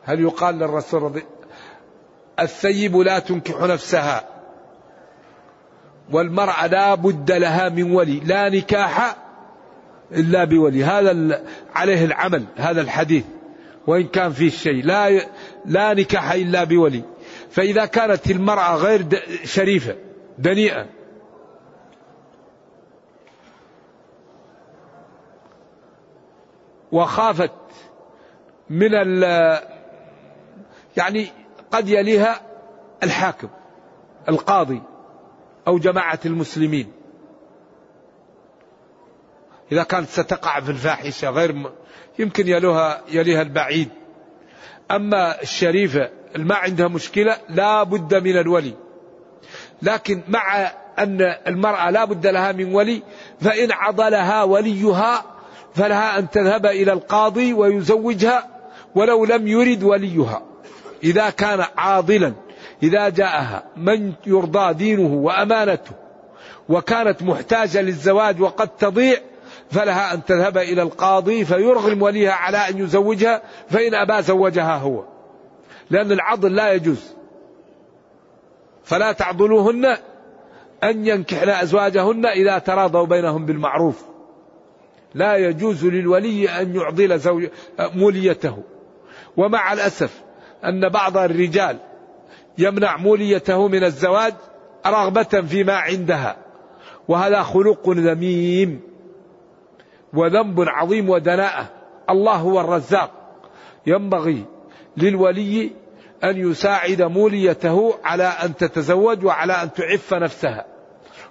هل 0.06 0.20
يقال 0.20 0.56
للرسول 0.56 1.02
رضي 1.02 1.24
الثيب 2.40 2.98
لا 2.98 3.20
تنكح 3.20 3.62
نفسها. 3.62 4.24
والمرأة 6.12 6.68
لا 6.68 6.96
بد 6.96 7.32
لها 7.32 7.70
من 7.70 7.92
ولي 7.92 8.20
لا 8.20 8.50
نكاح 8.50 9.16
إلا 10.12 10.44
بولي. 10.44 10.84
هذا 10.84 11.42
عليه 11.76 12.06
العمل 12.06 12.46
هذا 12.56 12.82
الحديث. 12.82 13.24
وإن 13.88 14.08
كان 14.08 14.32
فيه 14.32 14.50
شيء 14.50 14.86
لا 14.86 15.22
لا 15.66 15.94
نكاح 15.94 16.32
إلا 16.32 16.64
بولي. 16.64 17.04
فإذا 17.52 17.86
كانت 17.86 18.32
المرأة 18.32 18.76
غير 18.76 19.06
شريفة 19.44 19.96
دنيئة 20.38 20.86
وخافت 26.92 27.52
من 28.70 28.90
يعني 30.98 31.28
قد 31.72 31.90
يليها 31.90 32.42
الحاكم 33.04 33.50
القاضي 34.30 34.82
أو 35.68 35.78
جماعة 35.78 36.20
المسلمين. 36.26 36.92
إذا 39.72 39.84
كانت 39.84 40.10
ستقع 40.10 40.60
في 40.60 40.72
الفاحشة 40.72 41.30
غير. 41.30 41.72
يمكن 42.20 42.48
يلوها 42.48 43.02
يليها 43.12 43.42
البعيد. 43.42 43.90
أما 44.92 45.42
الشريفة 45.42 46.10
ما 46.36 46.56
عندها 46.56 46.88
مشكلة 46.88 47.38
لا 47.50 47.84
بد 47.84 48.16
من 48.16 48.38
الولي. 48.38 48.74
لكن 49.82 50.22
مع 50.28 50.72
أن 51.00 51.22
المرأة 51.48 51.90
لا 51.90 52.06
بد 52.06 52.28
لها 52.28 52.52
من 52.52 52.76
ولي 52.76 53.04
فإن 53.42 53.72
عضلها 53.72 54.44
وليها 54.44 55.24
فلها 55.74 56.20
أن 56.20 56.30
تذهب 56.30 56.66
إلى 56.66 56.94
القاضي 56.94 57.54
ويزوجها 57.54 58.48
ولو 58.96 59.26
لم 59.26 59.48
يرد 59.48 59.84
وليها. 59.84 60.55
إذا 61.06 61.30
كان 61.30 61.66
عاضلا 61.78 62.34
إذا 62.84 63.10
جاءها 63.10 63.64
من 63.78 64.14
يرضى 64.26 64.74
دينه 64.74 65.14
وأمانته 65.14 65.92
وكانت 66.70 67.24
محتاجة 67.24 67.82
للزواج 67.82 68.42
وقد 68.42 68.68
تضيع 68.68 69.18
فلها 69.72 70.14
أن 70.14 70.26
تذهب 70.26 70.58
إلى 70.58 70.82
القاضي 70.82 71.46
فيرغم 71.46 72.02
وليها 72.02 72.32
على 72.32 72.58
أن 72.58 72.78
يزوجها 72.78 73.42
فإن 73.70 73.94
أبى 73.94 74.22
زوجها 74.22 74.78
هو. 74.78 75.04
لأن 75.90 76.12
العضل 76.12 76.56
لا 76.56 76.74
يجوز. 76.74 77.14
فلا 78.84 79.12
تعضلوهن 79.12 79.98
أن 80.84 81.08
ينكحن 81.08 81.50
أزواجهن 81.50 82.26
إذا 82.26 82.58
تراضوا 82.58 83.06
بينهم 83.06 83.46
بالمعروف. 83.46 84.06
لا 85.14 85.36
يجوز 85.36 85.86
للولي 85.86 86.50
أن 86.50 86.76
يعضل 86.76 87.20
زوج 87.20 87.48
موليته. 87.80 88.64
ومع 89.38 89.74
الأسف 89.74 90.25
أن 90.70 90.90
بعض 90.90 91.18
الرجال 91.18 91.78
يمنع 92.58 92.98
موليته 92.98 93.68
من 93.68 93.84
الزواج 93.84 94.34
رغبة 94.88 95.24
فيما 95.24 95.74
عندها 95.74 96.38
وهذا 97.08 97.44
خلق 97.44 97.90
ذميم 97.90 98.82
وذنب 100.14 100.62
عظيم 100.68 101.10
ودناءة. 101.10 101.70
الله 102.10 102.36
هو 102.36 102.62
الرزاق. 102.62 103.12
ينبغي 103.88 104.46
للولي 104.98 105.72
أن 106.24 106.38
يساعد 106.38 107.02
موليته 107.02 107.94
على 108.04 108.24
أن 108.24 108.56
تتزوج 108.56 109.26
وعلى 109.26 109.54
أن 109.54 109.74
تعف 109.74 110.14
نفسها. 110.14 110.66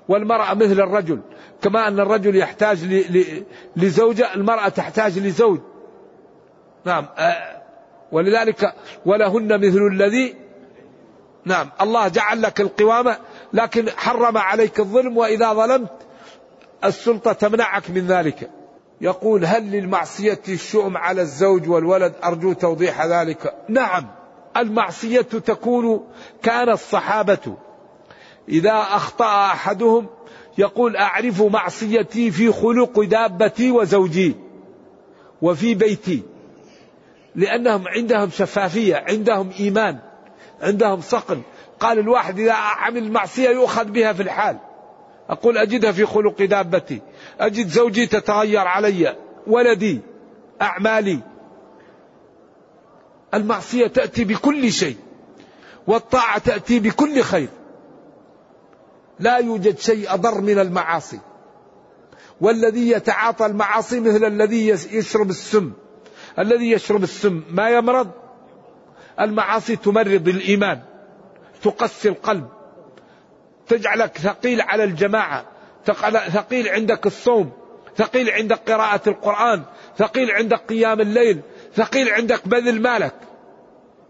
والمرأة 0.09 0.55
مثل 0.55 0.81
الرجل 0.81 1.21
كما 1.63 1.89
أن 1.89 2.01
الرجل 2.01 2.37
يحتاج 2.37 3.05
لزوجة 3.77 4.35
المرأة 4.35 4.69
تحتاج 4.69 5.19
لزوج. 5.19 5.59
نعم 6.85 7.07
آه، 7.19 7.54
ولذلك 8.15 8.75
ولهن 9.07 9.67
مثل 9.67 9.87
الذي 9.93 10.35
نعم 11.45 11.71
الله 11.81 12.09
جعل 12.09 12.43
لك 12.43 12.61
القوامة 12.61 13.17
لكن 13.53 13.91
حرم 13.91 14.39
عليك 14.39 14.81
الظلم 14.81 15.17
وإذا 15.17 15.53
ظلمت 15.53 15.93
السلطة 16.85 17.33
تمنعك 17.33 17.91
من 17.91 18.07
ذلك. 18.07 18.51
يقول 19.01 19.45
هل 19.45 19.71
للمعصية 19.71 20.41
الشؤم 20.49 20.97
على 20.97 21.23
الزوج 21.23 21.69
والولد 21.69 22.15
أرجو 22.25 22.53
توضيح 22.53 23.07
ذلك؟ 23.07 23.55
نعم 23.69 24.07
المعصية 24.57 25.21
تكون 25.21 26.07
كان 26.43 26.69
الصحابة 26.69 27.57
إذا 28.49 28.73
أخطأ 28.73 29.47
أحدهم 29.47 30.07
يقول 30.59 30.97
أعرف 30.97 31.43
معصيتي 31.43 32.31
في 32.31 32.53
خلق 32.53 33.01
دابتي 33.01 33.71
وزوجي 33.71 34.37
وفي 35.43 35.75
بيتي. 35.75 36.34
لأنهم 37.37 37.89
عندهم 37.89 38.31
شفافية 38.31 39.05
عندهم 39.09 39.51
إيمان 39.61 39.99
عندهم 40.63 41.01
صقل 41.01 41.41
قال 41.81 41.99
الواحد 41.99 42.39
إذا 42.39 42.53
عمل 42.53 43.13
معصية 43.13 43.49
يؤخذ 43.49 43.85
بها 43.85 44.13
في 44.13 44.23
الحال. 44.23 44.59
أقول 45.29 45.59
أجدها 45.59 45.93
في 45.93 46.07
خلق 46.07 46.43
دابتي. 46.43 47.01
أجد 47.41 47.69
زوجي 47.69 48.07
تتغير 48.07 48.61
علي 48.61 49.17
ولدي 49.47 50.01
أعمالي. 50.63 51.21
المعصية 53.35 53.87
تأتي 53.87 54.25
بكل 54.25 54.73
شيء 54.73 54.97
والطاعة 55.87 56.39
تأتي 56.39 56.81
بكل 56.81 57.23
خير. 57.23 57.49
لا 59.21 59.37
يوجد 59.37 59.79
شيء 59.79 60.15
أضر 60.15 60.41
من 60.41 60.59
المعاصي. 60.59 61.21
والذي 62.41 62.91
يتعاطى 62.91 63.47
المعاصي 63.47 64.01
مثل 64.01 64.25
الذي 64.25 64.69
يشرب 64.69 65.31
السم. 65.31 65.73
الذي 66.39 66.71
يشرب 66.71 67.03
السم 67.03 67.43
ما 67.51 67.71
يمرض؟ 67.71 68.11
المعاصي 69.21 69.77
تمرض 69.77 70.29
الإيمان 70.29 70.81
تقسي 71.63 72.09
القلب 72.09 72.49
تجعلك 73.69 74.19
ثقيل 74.19 74.61
على 74.61 74.85
الجماعة 74.85 75.45
ثقيل 76.31 76.69
عندك 76.69 77.07
الصوم 77.07 77.53
ثقيل 77.97 78.31
عندك 78.31 78.71
قراءة 78.71 79.09
القرآن 79.09 79.63
ثقيل 79.99 80.31
عندك 80.31 80.61
قيام 80.69 81.01
الليل 81.01 81.41
ثقيل 81.75 82.09
عندك 82.09 82.49
بذل 82.49 82.83
مالك. 82.83 83.15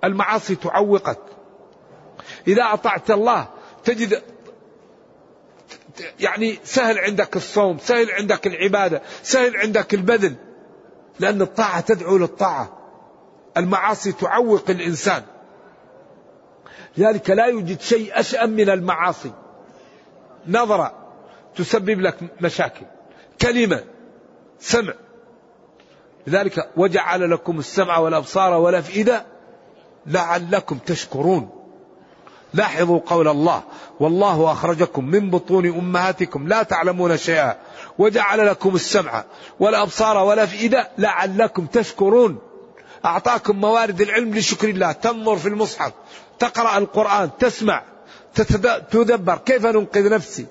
المعاصي 0.05 0.55
تعوقك. 0.55 1.19
إذا 2.49 2.63
أطعت 2.73 3.11
الله 3.11 3.49
تجد 3.85 4.23
يعني 6.21 6.59
سهل 6.65 6.99
عندك 6.99 7.37
الصوم 7.37 7.79
سهل 7.79 8.11
عندك 8.11 8.47
العبادة 8.47 9.03
سهل 9.23 9.57
عندك 9.57 9.95
البذل. 9.95 10.35
لأن 11.21 11.43
الطاعة 11.43 11.81
تدعو 11.81 12.19
للطاعة. 12.19 12.79
المعاصي 13.57 14.13
تعوق 14.13 14.71
الإنسان. 14.71 15.23
لذلك 16.97 17.31
لا 17.31 17.47
يوجد 17.47 17.81
شيء 17.81 18.21
أشأم 18.21 18.51
من 18.51 18.71
المعاصي. 18.71 19.33
نظرة 20.47 20.95
تسبب 21.57 22.01
لك 22.01 22.17
مشاكل. 22.41 22.87
كلمة 23.41 23.85
سمع. 24.59 24.95
لذلك 26.27 26.71
وجعل 26.77 27.31
لكم 27.31 27.59
السمع 27.59 27.99
والأبصار 27.99 28.53
والأفئدة 28.53 29.27
لعلكم 30.07 30.79
تشكرون. 30.79 31.64
لاحظوا 32.55 33.01
قول 33.07 33.29
الله 33.29 33.63
والله 34.01 34.53
أخرجكم 34.53 35.05
من 35.05 35.31
بطون 35.31 35.67
أمهاتكم 35.67 36.49
لا 36.49 36.63
تعلمون 36.63 37.17
شيئا 37.17 37.57
وجعل 37.99 38.47
لكم 38.47 38.75
السمع 38.75 39.25
والأبصار 39.61 40.17
والأفئدة 40.17 40.89
لعلكم 40.99 41.67
تشكرون. 41.67 42.39
أعطاكم 43.05 43.57
موارد 43.57 44.01
العلم 44.01 44.35
لشكر 44.35 44.69
الله. 44.69 44.93
تنظر 44.93 45.37
في 45.37 45.49
المصحف 45.49 45.93
تقرأ 46.39 46.79
القرآن 46.79 47.31
تسمع 47.39 47.83
تدبر. 48.91 49.37
كيف 49.37 49.67
ننقذ 49.67 50.11
نفسي؟ 50.11 50.47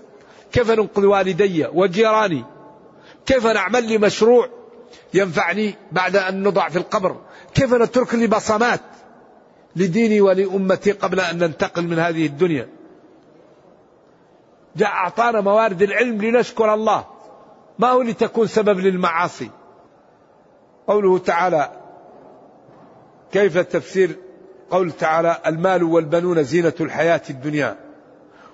كيف 0.52 0.72
ننقذ 0.72 1.06
والدي 1.06 1.68
وجيراني؟ 1.74 2.46
كيف 3.26 3.48
نعمل 3.48 3.84
لي 3.84 3.98
مشروع 3.98 4.50
ينفعني 5.14 5.76
بعد 5.92 6.16
أن 6.16 6.44
نضع 6.44 6.70
في 6.70 6.78
القبر؟ 6.78 7.16
كيف 7.54 7.74
نترك 7.74 8.16
لي 8.16 8.28
بصمات؟ 8.28 8.82
لديني 9.76 10.22
ولأمتي 10.22 10.92
قبل 10.92 11.20
أن 11.20 11.38
ننتقل 11.38 11.88
من 11.88 12.00
هذه 12.00 12.26
الدنيا. 12.26 12.68
جاء 14.76 14.90
أعطانا 14.90 15.42
موارد 15.42 15.82
العلم 15.82 16.22
لنشكر 16.22 16.74
الله. 16.74 17.06
ما 17.80 17.90
هو 17.90 18.02
لتكون 18.02 18.48
سبب 18.48 18.80
للمعاصي؟ 18.80 19.50
قوله 20.88 21.18
تعالى 21.18 21.72
كيف 23.32 23.58
تفسير 23.58 24.16
قول 24.72 24.92
تعالى 24.92 25.38
المال 25.48 25.84
والبنون 25.84 26.44
زينة 26.44 26.74
الحياة 26.80 27.22
الدنيا. 27.30 27.78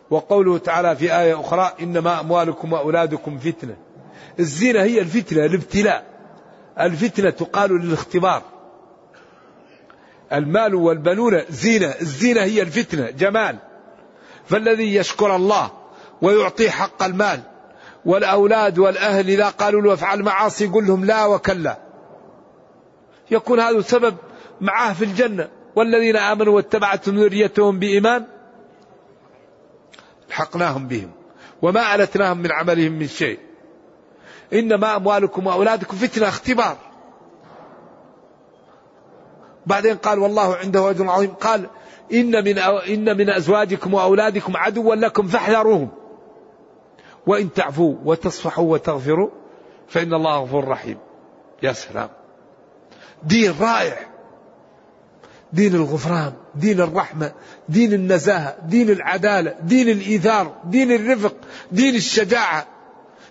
وقوله 0.09 0.57
تعالى 0.57 0.95
في 0.95 1.19
آية 1.19 1.39
أخرى 1.39 1.73
إنما 1.81 2.19
أموالكم 2.19 2.73
وأولادكم 2.73 3.37
فتنة. 3.37 3.75
الزينة 4.39 4.81
هي 4.81 4.99
الفتنة 4.99 5.45
الابتلاء. 5.45 6.05
الفتنة 6.79 7.29
تقال 7.29 7.71
للاختبار. 7.71 8.41
المال 10.33 10.75
والبنون 10.75 11.41
زينة. 11.49 11.93
الزينة 12.01 12.41
هي 12.41 12.61
الفتنة. 12.61 13.09
جمال. 13.09 13.57
فالذي 14.45 14.95
يشكر 14.95 15.35
الله 15.35 15.71
ويعطي 16.21 16.69
حق 16.69 17.03
المال 17.03 17.39
والأولاد 18.05 18.79
والأهل 18.79 19.29
إذا 19.29 19.49
قالوا 19.49 19.81
له 19.81 19.93
افعل 19.93 20.23
معاصي 20.23 20.65
يقول 20.65 20.87
لهم 20.87 21.05
لا 21.05 21.25
وكلا. 21.25 21.77
يكون 23.31 23.59
هذا 23.59 23.81
سبب 23.81 24.15
معاه 24.61 24.93
في 24.93 25.05
الجنة. 25.05 25.49
والذين 25.75 26.15
آمنوا 26.15 26.55
واتبعتهم 26.55 27.19
ذريتهم 27.19 27.79
بإيمان 27.79 28.25
الحقناهم 30.27 30.87
بهم 30.87 31.11
وما 31.61 31.95
ألتناهم 31.95 32.37
من 32.37 32.51
عملهم 32.51 32.91
من 32.91 33.07
شيء. 33.07 33.39
إنما 34.53 34.95
أموالكم 34.95 35.47
وأولادكم 35.47 35.97
فتنة 35.97 36.27
اختبار. 36.27 36.88
بعدين 39.65 39.95
قال 39.95 40.19
والله 40.19 40.55
عنده 40.55 40.89
أجر 40.89 41.09
عظيم. 41.09 41.31
قال 41.31 41.69
إن 42.13 42.43
من 42.43 42.57
إن 42.59 43.17
من 43.17 43.29
أزواجكم 43.29 43.93
وأولادكم 43.93 44.57
عدوا 44.57 44.95
لكم 44.95 45.27
فاحذروهم. 45.27 45.89
وإن 47.27 47.53
تعفوا 47.53 47.95
وتصفحوا 48.05 48.71
وتغفروا 48.71 49.29
فإن 49.87 50.13
الله 50.13 50.39
غفور 50.39 50.67
رحيم. 50.67 50.97
يا 51.63 51.73
سلام. 51.73 52.09
دين 53.23 53.53
رائع. 53.61 54.09
دين 55.53 55.75
الغفران 55.75 56.33
دين 56.55 56.81
الرحمة 56.81 57.31
دين 57.69 57.93
النزاهة 57.93 58.55
دين 58.65 58.89
العدالة 58.89 59.55
دين 59.61 59.89
الإيثار 59.89 60.53
دين 60.65 60.91
الرفق 60.91 61.35
دين 61.71 61.95
الشجاعة 61.95 62.67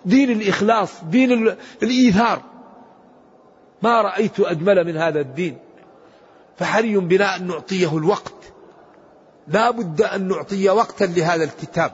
دين 0.05 0.31
الإخلاص 0.31 1.05
دين 1.05 1.57
الإيثار. 1.83 2.43
ما 3.83 4.03
رأيت 4.03 4.41
أجمل 4.41 4.85
من 4.85 4.97
هذا 4.97 5.21
الدين. 5.21 5.59
فحري 6.59 6.97
بنا 6.97 7.37
أن 7.37 7.47
نعطيه 7.47 7.99
الوقت. 7.99 8.35
لا 9.49 9.71
بد 9.71 10.03
أن 10.03 10.29
نعطي 10.29 10.69
وقتا 10.69 11.05
لهذا 11.05 11.45
الكتاب 11.45 11.93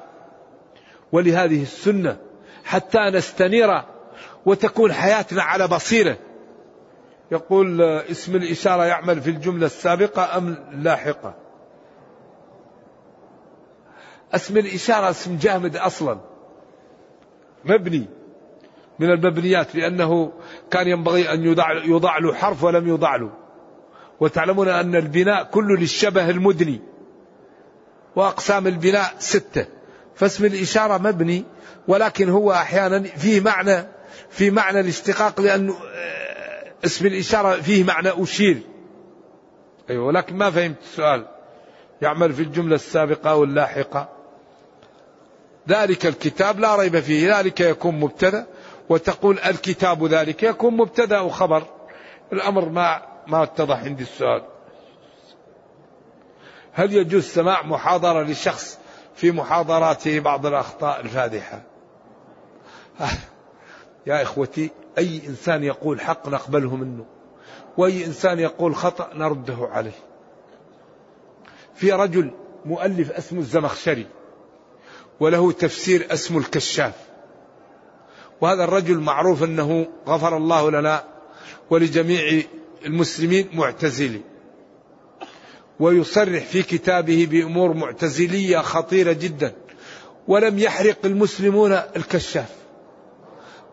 ولهذه 1.12 1.62
السنة 1.62 2.16
حتى 2.64 2.98
نستنير 2.98 3.82
وتكون 4.46 4.92
حياتنا 4.92 5.42
على 5.42 5.68
بصيرة. 5.68 6.16
يقول 7.32 7.82
اسم 7.82 8.36
الإشارة 8.36 8.84
يعمل 8.84 9.20
في 9.20 9.30
الجملة 9.30 9.66
السابقة 9.66 10.36
أم 10.36 10.56
اللاحقة 10.72 11.34
اسم 14.34 14.56
الإشارة 14.56 15.10
اسم 15.10 15.36
جامد 15.36 15.76
أصلا. 15.76 16.20
مبني 17.64 18.06
من 18.98 19.10
المبنيات 19.10 19.74
لأنه 19.74 20.32
كان 20.70 20.88
ينبغي 20.88 21.32
أن 21.32 21.44
يضع, 21.44 21.72
يضع 21.72 22.18
له 22.18 22.34
حرف 22.34 22.64
ولم 22.64 22.88
يضع 22.88 23.16
له. 23.16 23.43
وتعلمون 24.20 24.68
أن 24.68 24.96
البناء 24.96 25.44
كله 25.44 25.76
للشبه 25.76 26.30
المدني 26.30 26.80
وأقسام 28.16 28.66
البناء 28.66 29.14
ستة. 29.18 29.66
فاسم 30.14 30.44
الإشارة 30.44 30.98
مبني 30.98 31.44
ولكن 31.88 32.28
هو 32.28 32.52
أحيانا 32.52 33.02
فيه 33.02 33.40
معنى 33.40 33.86
في 34.30 34.50
معنى 34.50 34.80
الاشتقاق 34.80 35.40
لأنه 35.40 35.74
آه، 35.94 36.64
اسم 36.84 37.06
الإشارة 37.06 37.60
فيه 37.60 37.84
معنى 37.84 38.22
أشير. 38.22 38.58
أيوة 39.90 40.06
ولكن 40.06 40.36
ما 40.36 40.50
فهمت 40.50 40.76
السؤال. 40.82 41.26
يعمل 42.02 42.32
في 42.32 42.42
الجملة 42.42 42.74
السابقة 42.74 43.36
واللاحقة 43.36 44.08
ذلك 45.68 46.06
الكتاب 46.06 46.60
لا 46.60 46.76
ريب 46.76 47.00
فيه. 47.00 47.38
ذلك 47.38 47.60
يكون 47.60 48.00
مبتدأ 48.00 48.46
وتقول 48.88 49.38
الكتاب 49.38 50.06
ذلك 50.06 50.42
يكون 50.42 50.76
مبتدأ 50.76 51.20
وخبر. 51.20 51.62
الأمر 52.32 52.68
ما 52.68 53.13
ما 53.26 53.42
اتضح 53.42 53.84
عندي 53.84 54.02
السؤال. 54.02 54.42
هل 56.72 56.92
يجوز 56.92 57.24
سماع 57.24 57.62
محاضرة 57.62 58.22
لشخص 58.22 58.78
في 59.14 59.32
محاضراته 59.32 60.20
بعض 60.20 60.46
الأخطاء 60.46 61.00
الفادحة؟ 61.00 61.62
يا 64.06 64.22
إخوتي 64.22 64.70
أي 64.98 65.20
إنسان 65.26 65.64
يقول 65.64 66.00
حق 66.00 66.28
نقبله 66.28 66.76
منه 66.76 67.04
وأي 67.76 68.04
إنسان 68.04 68.38
يقول 68.38 68.76
خطأ 68.76 69.10
نرده 69.14 69.68
عليه. 69.72 69.98
في 71.74 71.92
رجل 71.92 72.30
مؤلف 72.64 73.10
اسمه 73.10 73.40
الزمخشري 73.40 74.06
وله 75.20 75.52
تفسير 75.52 76.06
اسمه 76.12 76.38
الكشاف. 76.38 76.94
وهذا 78.40 78.64
الرجل 78.64 78.98
معروف 78.98 79.42
أنه 79.42 79.86
غفر 80.08 80.36
الله 80.36 80.70
لنا 80.70 81.04
ولجميع 81.70 82.42
المسلمين 82.84 83.48
معتزلي. 83.52 84.20
ويصرح 85.80 86.44
في 86.44 86.62
كتابه 86.62 87.28
بأمور 87.30 87.74
معتزلية 87.74 88.58
خطيرة 88.58 89.12
جدا. 89.12 89.52
ولم 90.28 90.58
يحرق 90.58 90.98
المسلمون 91.04 91.72
الكشاف. 91.72 92.48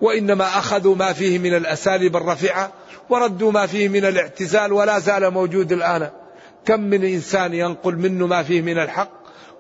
وإنما 0.01 0.45
أخذوا 0.45 0.95
ما 0.95 1.13
فيه 1.13 1.39
من 1.39 1.53
الأساليب 1.53 2.15
الرفيعة 2.15 2.71
وردوا 3.09 3.51
ما 3.51 3.65
فيه 3.65 3.89
من 3.89 4.05
الاعتزال 4.05 4.73
ولا 4.73 4.99
زال 4.99 5.31
موجود 5.31 5.71
الآن. 5.71 6.09
كم 6.65 6.79
من 6.79 7.03
إنسان 7.03 7.53
ينقل 7.53 7.95
منه 7.95 8.27
ما 8.27 8.43
فيه 8.43 8.61
من 8.61 8.77
الحق 8.77 9.11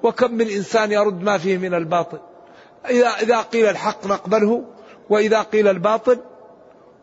وكم 0.03 0.33
من 0.33 0.49
إنسان 0.49 0.91
يرد 0.91 1.23
ما 1.23 1.37
فيه 1.37 1.57
من 1.57 1.73
الباطل. 1.73 2.19
إذا 2.89 3.07
إذا 3.07 3.41
قيل 3.41 3.65
الحق 3.65 4.07
نقبله 4.07 4.65
وإذا 5.09 5.41
قيل 5.41 5.67
الباطل 5.67 6.19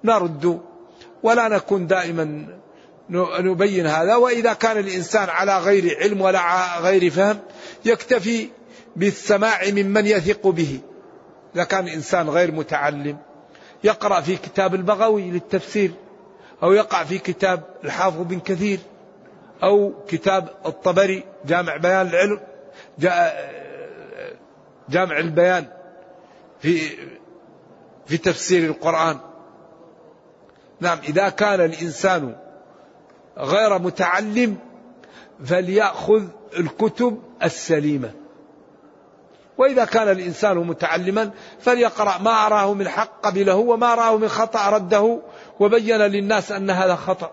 نرد 0.05 0.61
ولا 1.23 1.49
نكون 1.49 1.87
دائما 1.87 2.47
نبين 3.11 3.87
هذا. 3.87 4.17
وإذا 4.17 4.53
كان 4.53 4.79
الإنسان 4.79 5.29
على 5.29 5.59
غير 5.59 5.99
علم 6.01 6.21
ولا 6.21 6.79
غير 6.79 7.11
فهم 7.11 7.39
يكتفي 7.85 8.49
بالسماع 8.97 9.61
ممن 9.71 10.07
يثق 10.07 10.47
به. 10.47 10.81
إذا 11.55 11.65
كان 11.65 11.89
إنسان 11.89 12.29
غير 12.29 12.53
متعلم 12.53 13.19
يقرأ 13.85 14.21
في 14.21 14.37
كتاب 14.37 14.75
البغوي 14.75 15.31
للتفسير 15.31 15.91
أو 16.63 16.73
يقع 16.73 17.05
في 17.05 17.19
كتاب 17.19 17.63
الحافظ 17.85 18.23
بن 18.23 18.41
كثير 18.41 18.79
أو 19.63 19.93
كتاب 20.09 20.49
الطبري 20.67 21.25
جامع 21.45 21.77
بيان 21.77 22.07
العلم 22.07 22.41
جامع 24.89 25.19
البيان 25.19 25.67
في 26.61 26.81
في 28.07 28.17
تفسير 28.17 28.65
القرآن. 28.65 29.19
نعم 30.81 30.99
إذا 31.09 31.29
كان 31.29 31.61
الإنسان 31.61 32.37
غير 33.39 33.79
متعلم 33.79 34.57
فليأخذ 35.45 36.25
الكتب 36.59 37.23
السليمة. 37.43 38.11
وإذا 39.59 39.85
كان 39.85 40.09
الإنسان 40.09 40.57
متعلما 40.57 41.31
فليقرأ 41.61 42.19
ما 42.19 42.47
أراه 42.47 42.75
من 42.75 42.89
حق 42.89 43.21
قبله 43.23 43.55
وما 43.55 43.93
أراه 43.93 44.17
من 44.17 44.29
خطأ 44.29 44.71
رده 44.71 45.21
وبين 45.61 45.97
للناس 45.97 46.53
أن 46.53 46.71
هذا 46.71 46.95
خطأ. 46.95 47.31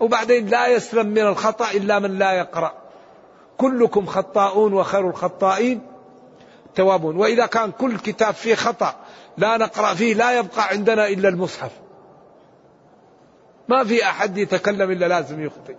وبعدين 0.00 0.46
لا 0.46 0.66
يسلم 0.66 1.06
من 1.06 1.22
الخطأ 1.22 1.70
إلا 1.70 1.98
من 1.98 2.18
لا 2.18 2.32
يقرأ. 2.32 2.72
كلكم 3.58 4.06
خطاؤون 4.06 4.72
وخير 4.72 5.08
الخطائين 5.08 5.80
توابون. 6.74 7.16
وإذا 7.16 7.46
كان 7.46 7.72
كل 7.72 7.98
كتاب 7.98 8.34
فيه 8.34 8.54
خطأ 8.54 8.94
لا 9.36 9.56
نقرأ 9.56 9.94
فيه 9.94 10.14
لا 10.14 10.38
يبقى 10.38 10.68
عندنا 10.68 11.08
إلا 11.08 11.28
المصحف. 11.28 11.81
ما 13.68 13.84
في 13.84 14.04
أحد 14.04 14.38
يتكلم 14.38 14.90
إلا 14.90 15.08
لازم 15.08 15.44
يخطئ. 15.44 15.74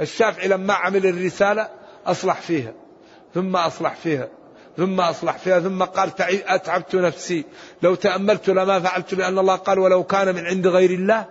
الشافعي 0.00 0.48
لما 0.48 0.74
عمل 0.74 1.06
الرسالة 1.06 1.68
أصلح 2.06 2.40
فيها 2.40 2.72
ثم 3.34 3.56
أصلح 3.56 3.94
فيها 3.94 4.28
ثم 4.76 5.00
أصلح 5.00 5.38
فيها 5.38 5.60
ثم 5.60 5.82
قال 5.82 6.10
أتعبت 6.46 6.94
نفسي. 6.94 7.44
لو 7.82 7.94
تأملت 7.94 8.48
لما 8.48 8.80
فعلت 8.80 9.14
لأن 9.14 9.38
الله 9.38 9.56
قال 9.56 9.78
ولو 9.78 10.04
كان 10.04 10.34
من 10.34 10.46
عند 10.46 10.66
غير 10.66 10.90
الله. 10.90 11.26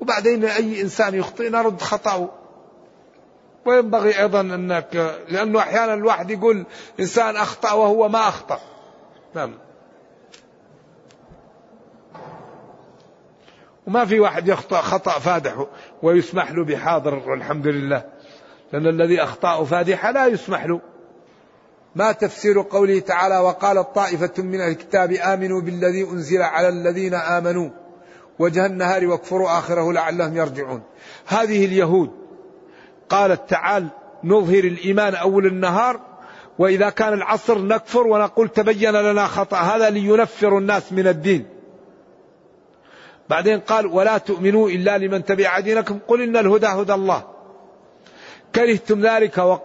وبعدين 0.00 0.44
أي 0.44 0.80
إنسان 0.80 1.14
يخطئ 1.14 1.48
نرد 1.48 1.80
خطأه. 1.80 2.30
وينبغي 3.66 4.20
أيضا 4.20 4.40
أنك 4.40 5.16
لأنه 5.28 5.58
أحيانا 5.58 5.94
الواحد 5.94 6.30
يقول 6.30 6.66
إنسان 7.00 7.36
أخطأ 7.36 7.72
وهو 7.72 8.08
ما 8.08 8.28
أخطأ. 8.28 8.60
نعم. 9.34 9.65
وما 13.86 14.04
في 14.04 14.20
واحد 14.20 14.48
يخطأ 14.48 14.80
خطأ 14.80 15.10
فادح 15.10 15.66
ويسمح 16.02 16.52
له 16.52 16.64
بحاضر 16.64 17.14
والحمد 17.28 17.66
لله. 17.66 18.04
لأن 18.72 18.86
الذي 18.86 19.22
أخطأ 19.22 19.64
فادحة 19.64 20.10
لا 20.10 20.26
يسمح 20.26 20.64
له. 20.64 20.80
ما 21.94 22.12
تفسير 22.12 22.60
قوله 22.60 23.00
تعالى 23.00 23.38
وقالت 23.38 23.88
طائفة 23.94 24.42
من 24.42 24.60
الكتاب 24.60 25.12
آمنوا 25.12 25.60
بالذي 25.60 26.04
أنزل 26.04 26.42
على 26.42 26.68
الذين 26.68 27.14
آمنوا 27.14 27.70
وجه 28.38 28.66
النهار 28.66 29.06
واكفروا 29.06 29.58
آخره 29.58 29.92
لعلهم 29.92 30.36
يرجعون. 30.36 30.82
هذه 31.26 31.64
اليهود 31.64 32.10
قالت 33.08 33.50
تعال 33.50 33.88
نظهر 34.24 34.64
الإيمان 34.64 35.14
أول 35.14 35.46
النهار 35.46 36.00
وإذا 36.58 36.90
كان 36.90 37.12
العصر 37.12 37.58
نكفر 37.58 38.06
ونقول 38.06 38.48
تبين 38.48 38.92
لنا 38.92 39.26
خطأ. 39.26 39.56
هذا 39.56 39.90
لينفر 39.90 40.58
الناس 40.58 40.92
من 40.92 41.06
الدين. 41.06 41.55
بعدين 43.30 43.60
قال 43.60 43.86
ولا 43.86 44.18
تؤمنوا 44.18 44.68
إلا 44.68 44.98
لمن 44.98 45.24
تبع 45.24 45.60
دينكم. 45.60 45.98
قل 46.08 46.22
إن 46.22 46.36
الهدى 46.36 46.66
هدى 46.66 46.94
الله. 46.94 47.24
كرهتم 48.54 49.00
ذلك 49.00 49.58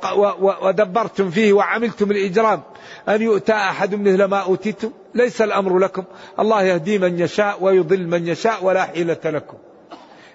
ودبرتم 0.62 1.30
فيه 1.30 1.54
وعملتم 1.54 2.12
الإجرام. 2.12 2.62
أن 3.10 3.22
يؤتى 3.22 3.54
أحد 3.54 3.96
مثل 3.96 4.24
ما 4.24 4.38
أوتيتم. 4.38 4.92
ليس 5.16 5.42
الأمر 5.42 5.80
لكم. 5.80 6.04
الله 6.40 6.64
يهدي 6.64 7.00
من 7.00 7.20
يشاء 7.20 7.64
ويضل 7.64 8.08
من 8.08 8.28
يشاء 8.28 8.64
ولا 8.64 8.84
حيلة 8.84 9.20
لكم. 9.26 9.58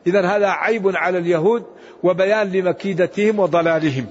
إذا 0.06 0.26
هذا 0.26 0.48
عيب 0.48 0.96
على 0.96 1.18
اليهود 1.18 1.64
وبيان 2.02 2.52
لمكيدتهم 2.52 3.38
وضلالهم. 3.38 4.06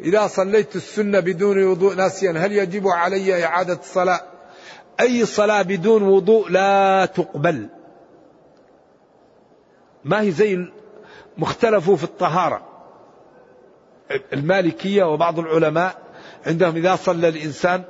إذا 0.00 0.26
صليت 0.26 0.76
السنة 0.76 1.20
بدون 1.20 1.64
وضوء 1.64 1.94
ناسيا 1.94 2.30
هل 2.36 2.52
يجب 2.52 2.88
علي 2.88 3.44
إعادة 3.44 3.78
الصلاة؟ 3.82 4.20
أي 5.00 5.26
صلاة 5.26 5.62
بدون 5.62 6.02
وضوء 6.02 6.50
لا 6.50 7.06
تقبل. 7.06 7.68
ما 10.04 10.20
هي 10.20 10.30
زي 10.30 10.66
مختلفوا 11.38 11.96
في 11.96 12.04
الطهارة. 12.04 12.68
المالكية 14.32 15.04
وبعض 15.04 15.38
العلماء 15.38 15.98
عندهم 16.46 16.76
إذا 16.76 16.96
صلى 16.96 17.28
الإنسان 17.28 17.82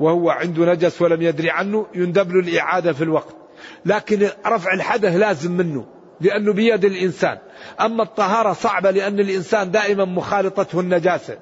وهو 0.00 0.30
عنده 0.30 0.64
نجس 0.72 1.02
ولم 1.02 1.22
يدري 1.22 1.50
عنه 1.50 1.86
يندب 1.94 2.32
له 2.32 2.40
الإعادة 2.40 2.92
في 2.92 3.04
الوقت. 3.04 3.36
لكن 3.84 4.28
رفع 4.46 4.72
الحدث 4.74 5.16
لازم 5.16 5.52
منه 5.52 5.86
لأنه 6.20 6.52
بيد 6.52 6.84
الإنسان. 6.84 7.38
أما 7.80 8.02
الطهارة 8.02 8.52
صعبة 8.52 8.90
لأن 8.90 9.20
الإنسان 9.20 9.70
دائما 9.70 10.04
مخالطته 10.04 10.80
النجاسة. 10.80 11.38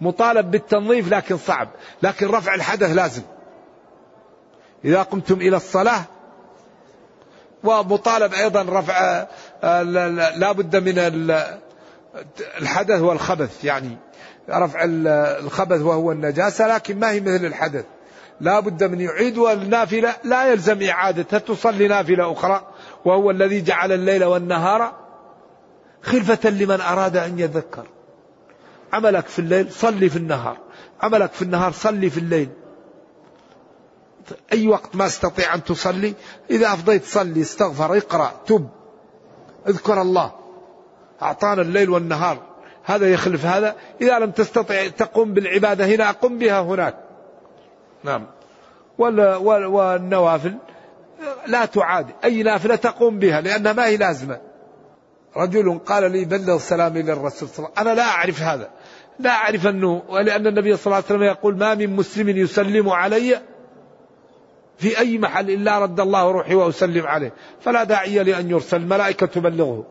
مطالب 0.00 0.50
بالتنظيف 0.50 1.12
لكن 1.12 1.36
صعب 1.36 1.68
لكن 2.02 2.26
رفع 2.26 2.54
الحدث 2.54 2.90
لازم. 2.90 3.22
إذا 4.84 5.02
قمتم 5.02 5.34
إلى 5.34 5.56
الصلاة 5.56 6.04
ومطالب 7.64 8.34
أيضا 8.34 8.62
رفع 8.62 9.26
آه، 9.62 9.82
لا 10.36 10.52
بد 10.52 10.76
من 10.76 10.94
الحدث 12.60 13.00
والخبث 13.00 13.64
يعني 13.64 13.96
رفع 14.50 14.80
الخبث 14.84 15.80
وهو 15.80 16.12
النجاسة 16.12 16.74
لكن 16.74 16.98
ما 16.98 17.10
هي 17.10 17.20
مثل 17.20 17.44
الحدث. 17.44 17.84
لا 18.40 18.60
بد 18.60 18.84
من 18.84 19.00
يعيد 19.00 19.38
والنافلة 19.38 20.14
لا 20.24 20.52
يلزم 20.52 20.82
إعادتها 20.82 21.38
تصلي 21.38 21.88
نافلة 21.88 22.32
أخرى 22.32 22.66
وهو 23.04 23.30
الذي 23.30 23.60
جعل 23.60 23.92
الليل 23.92 24.24
والنهار 24.24 24.92
خلفة 26.02 26.50
لمن 26.50 26.80
أراد 26.80 27.16
أن 27.16 27.38
يذكر. 27.38 27.86
عملك 28.92 29.26
في 29.26 29.38
الليل 29.38 29.72
صلي 29.72 30.08
في 30.08 30.16
النهار. 30.16 30.56
عملك 31.02 31.32
في 31.32 31.42
النهار 31.42 31.72
صلي 31.72 32.10
في 32.10 32.20
الليل. 32.20 32.48
أي 34.52 34.68
وقت 34.68 34.96
ما 34.96 35.06
استطيع 35.06 35.54
أن 35.54 35.64
تصلي 35.64 36.14
إذا 36.50 36.66
أفضيت 36.66 37.04
صلي 37.04 37.40
استغفر 37.40 37.96
اقرأ 37.96 38.32
تب 38.46 38.68
اذكر 39.68 40.02
الله. 40.02 40.32
أعطانا 41.22 41.62
الليل 41.62 41.90
والنهار. 41.90 42.38
هذا 42.84 43.10
يخلف 43.10 43.46
هذا. 43.46 43.76
إذا 44.00 44.18
لم 44.18 44.30
تستطع 44.30 44.88
تقوم 44.88 45.34
بالعبادة 45.34 45.86
هنا 45.86 46.10
قم 46.10 46.38
بها 46.38 46.60
هناك. 46.60 46.94
نعم. 48.04 48.26
والنوافل 48.98 50.56
لا 51.46 51.64
تعاد 51.64 52.06
أي 52.24 52.42
نافلة 52.42 52.76
تقوم 52.76 53.18
بها 53.18 53.40
لأنها 53.40 53.72
ما 53.72 53.86
هي 53.86 53.96
لازمة. 53.96 54.40
رجل 55.36 55.78
قال 55.78 56.12
لي 56.12 56.24
بلغ 56.24 56.58
سلامي 56.58 57.02
للرسول 57.02 57.48
صلى 57.48 57.58
الله 57.58 57.70
عليه 57.76 57.80
وسلم. 57.80 57.88
أنا 57.88 57.94
لا 57.94 58.08
أعرف 58.08 58.42
هذا. 58.42 58.70
لا 59.18 59.30
أعرف 59.30 59.66
أنه 59.66 60.02
ولأن 60.08 60.46
النبي 60.46 60.76
صلى 60.76 60.86
الله 60.86 60.96
عليه 60.96 61.06
وسلم 61.06 61.22
يقول 61.22 61.56
ما 61.58 61.74
من 61.74 61.96
مسلم 61.96 62.28
يسلم 62.28 62.88
علي 62.88 63.40
في 64.78 64.98
أي 64.98 65.18
محل 65.18 65.50
إلا 65.50 65.78
رد 65.78 66.00
الله 66.00 66.30
روحي 66.30 66.54
وأسلم 66.54 67.06
عليه. 67.06 67.32
فلا 67.60 67.84
داعي 67.84 68.22
لأن 68.22 68.50
يرسل 68.50 68.76
الملائكة 68.76 69.26
تبلغه. 69.26 69.84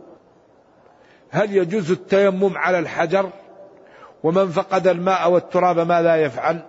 هل 1.29 1.57
يجوز 1.57 1.91
التيمم 1.91 2.57
على 2.57 2.79
الحجر 2.79 3.29
ومن 4.23 4.49
فقد 4.49 4.87
الماء 4.87 5.31
والتراب 5.31 5.79
ماذا 5.79 6.15
يفعل؟ 6.15 6.59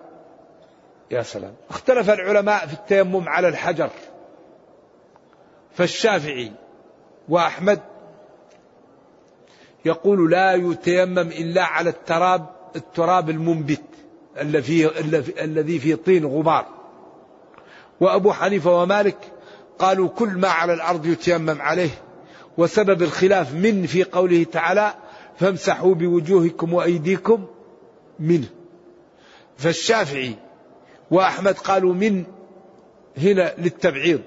يا 1.11 1.23
سلام. 1.23 1.55
اختلف 1.71 2.11
العلماء 2.11 2.67
في 2.67 2.73
التيمم 2.73 3.29
على 3.29 3.49
الحجر. 3.49 3.91
فالشافعي 5.75 6.53
وأحمد 7.29 7.81
يقول 9.85 10.31
لا 10.31 10.55
يتيمم 10.55 11.19
إلا 11.19 11.65
على 11.65 11.91
التراب 11.91 12.47
التراب 12.77 13.31
المنبت 13.31 13.83
الذي 15.41 15.79
فيه 15.79 15.95
طين 15.95 16.27
غبار. 16.27 16.78
وأبو 18.01 18.33
حنيفة 18.33 18.83
ومالك 18.83 19.17
قالوا 19.79 20.09
كل 20.09 20.29
ما 20.29 20.49
على 20.49 20.73
الأرض 20.73 21.07
يتيمم 21.07 21.63
عليه 21.63 21.91
وسبب 22.59 23.03
الخلاف 23.03 23.55
من 23.55 23.87
في 23.87 24.05
قوله 24.05 24.45
تعالى 24.53 24.95
فامسحوا 25.39 25.95
بوجوهكم 25.95 26.75
وأيديكم 26.75 27.47
منه. 28.19 28.47
فالشافعي 29.57 30.35
وأحمد 31.11 31.55
قالوا 31.55 31.95
من 31.95 32.25
هنا 33.19 33.55
للتبعيض. 33.59 34.21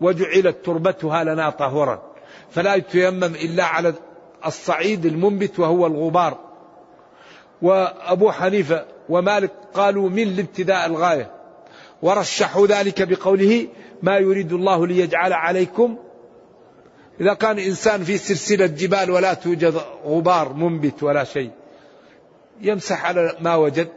وجعلت 0.00 0.56
تربتها 0.64 1.24
لنا 1.24 1.50
طهورا. 1.50 2.02
فلا 2.50 2.74
يتيمم 2.74 3.24
إلا 3.24 3.64
على 3.64 3.94
الصعيد 4.46 5.06
المنبت 5.06 5.58
وهو 5.58 5.86
الغبار. 5.86 6.38
وأبو 7.62 8.30
حنيفة 8.30 8.84
ومالك 9.08 9.50
قالوا 9.74 10.08
من 10.08 10.36
لابتداء 10.36 10.86
الغاية. 10.86 11.41
ورشحوا 12.02 12.66
ذلك 12.66 13.02
بقوله 13.08 13.68
ما 14.02 14.18
يريد 14.18 14.52
الله 14.52 14.86
ليجعل 14.86 15.32
عليكم. 15.32 15.96
إذا 17.20 17.34
كان 17.34 17.58
إنسان 17.58 18.04
في 18.04 18.18
سلسلة 18.18 18.66
جبال 18.66 19.10
ولا 19.10 19.34
توجد 19.34 19.80
غبار 20.04 20.52
منبت 20.52 21.02
ولا 21.02 21.24
شيء 21.24 21.50
يمسح 22.60 23.06
على 23.06 23.36
ما 23.40 23.56
وجد 23.56 23.88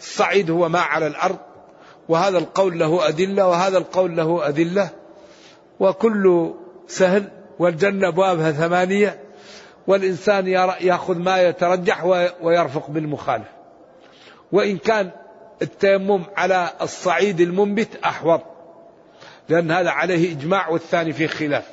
الصعيد 0.00 0.50
هو 0.50 0.68
ما 0.68 0.80
على 0.80 1.06
الأرض 1.06 1.36
وهذا 2.08 2.38
القول 2.38 2.78
له 2.78 3.08
أدلة 3.08 3.46
وهذا 3.46 3.78
القول 3.78 4.16
له 4.16 4.48
أدلة 4.48 4.88
وكل 5.80 6.54
سهل 6.88 7.28
والجنة 7.58 8.08
أبوابها 8.08 8.52
ثمانية 8.52 9.20
والإنسان 9.86 10.46
يأخذ 10.80 11.18
ما 11.18 11.42
يترجح 11.42 12.04
ويرفق 12.42 12.90
بالمخالف. 12.90 13.48
وإن 14.52 14.78
كان 14.78 15.10
التيمم 15.62 16.22
على 16.36 16.72
الصعيد 16.82 17.40
المنبت 17.40 17.88
أحوط. 18.04 18.42
لأن 19.48 19.70
هذا 19.70 19.90
عليه 19.90 20.32
إجماع 20.32 20.68
والثاني 20.68 21.12
فيه 21.12 21.26
خلاف. 21.26 21.64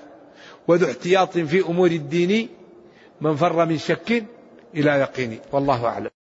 وذو 0.67 0.87
احتياط 0.87 1.37
في 1.37 1.61
أمور 1.61 1.91
الدين 1.91 2.49
من 3.21 3.35
فر 3.35 3.65
من 3.65 3.77
شك 3.77 4.25
إلى 4.75 4.91
يقين. 4.91 5.39
والله 5.51 5.85
أعلم. 5.85 6.14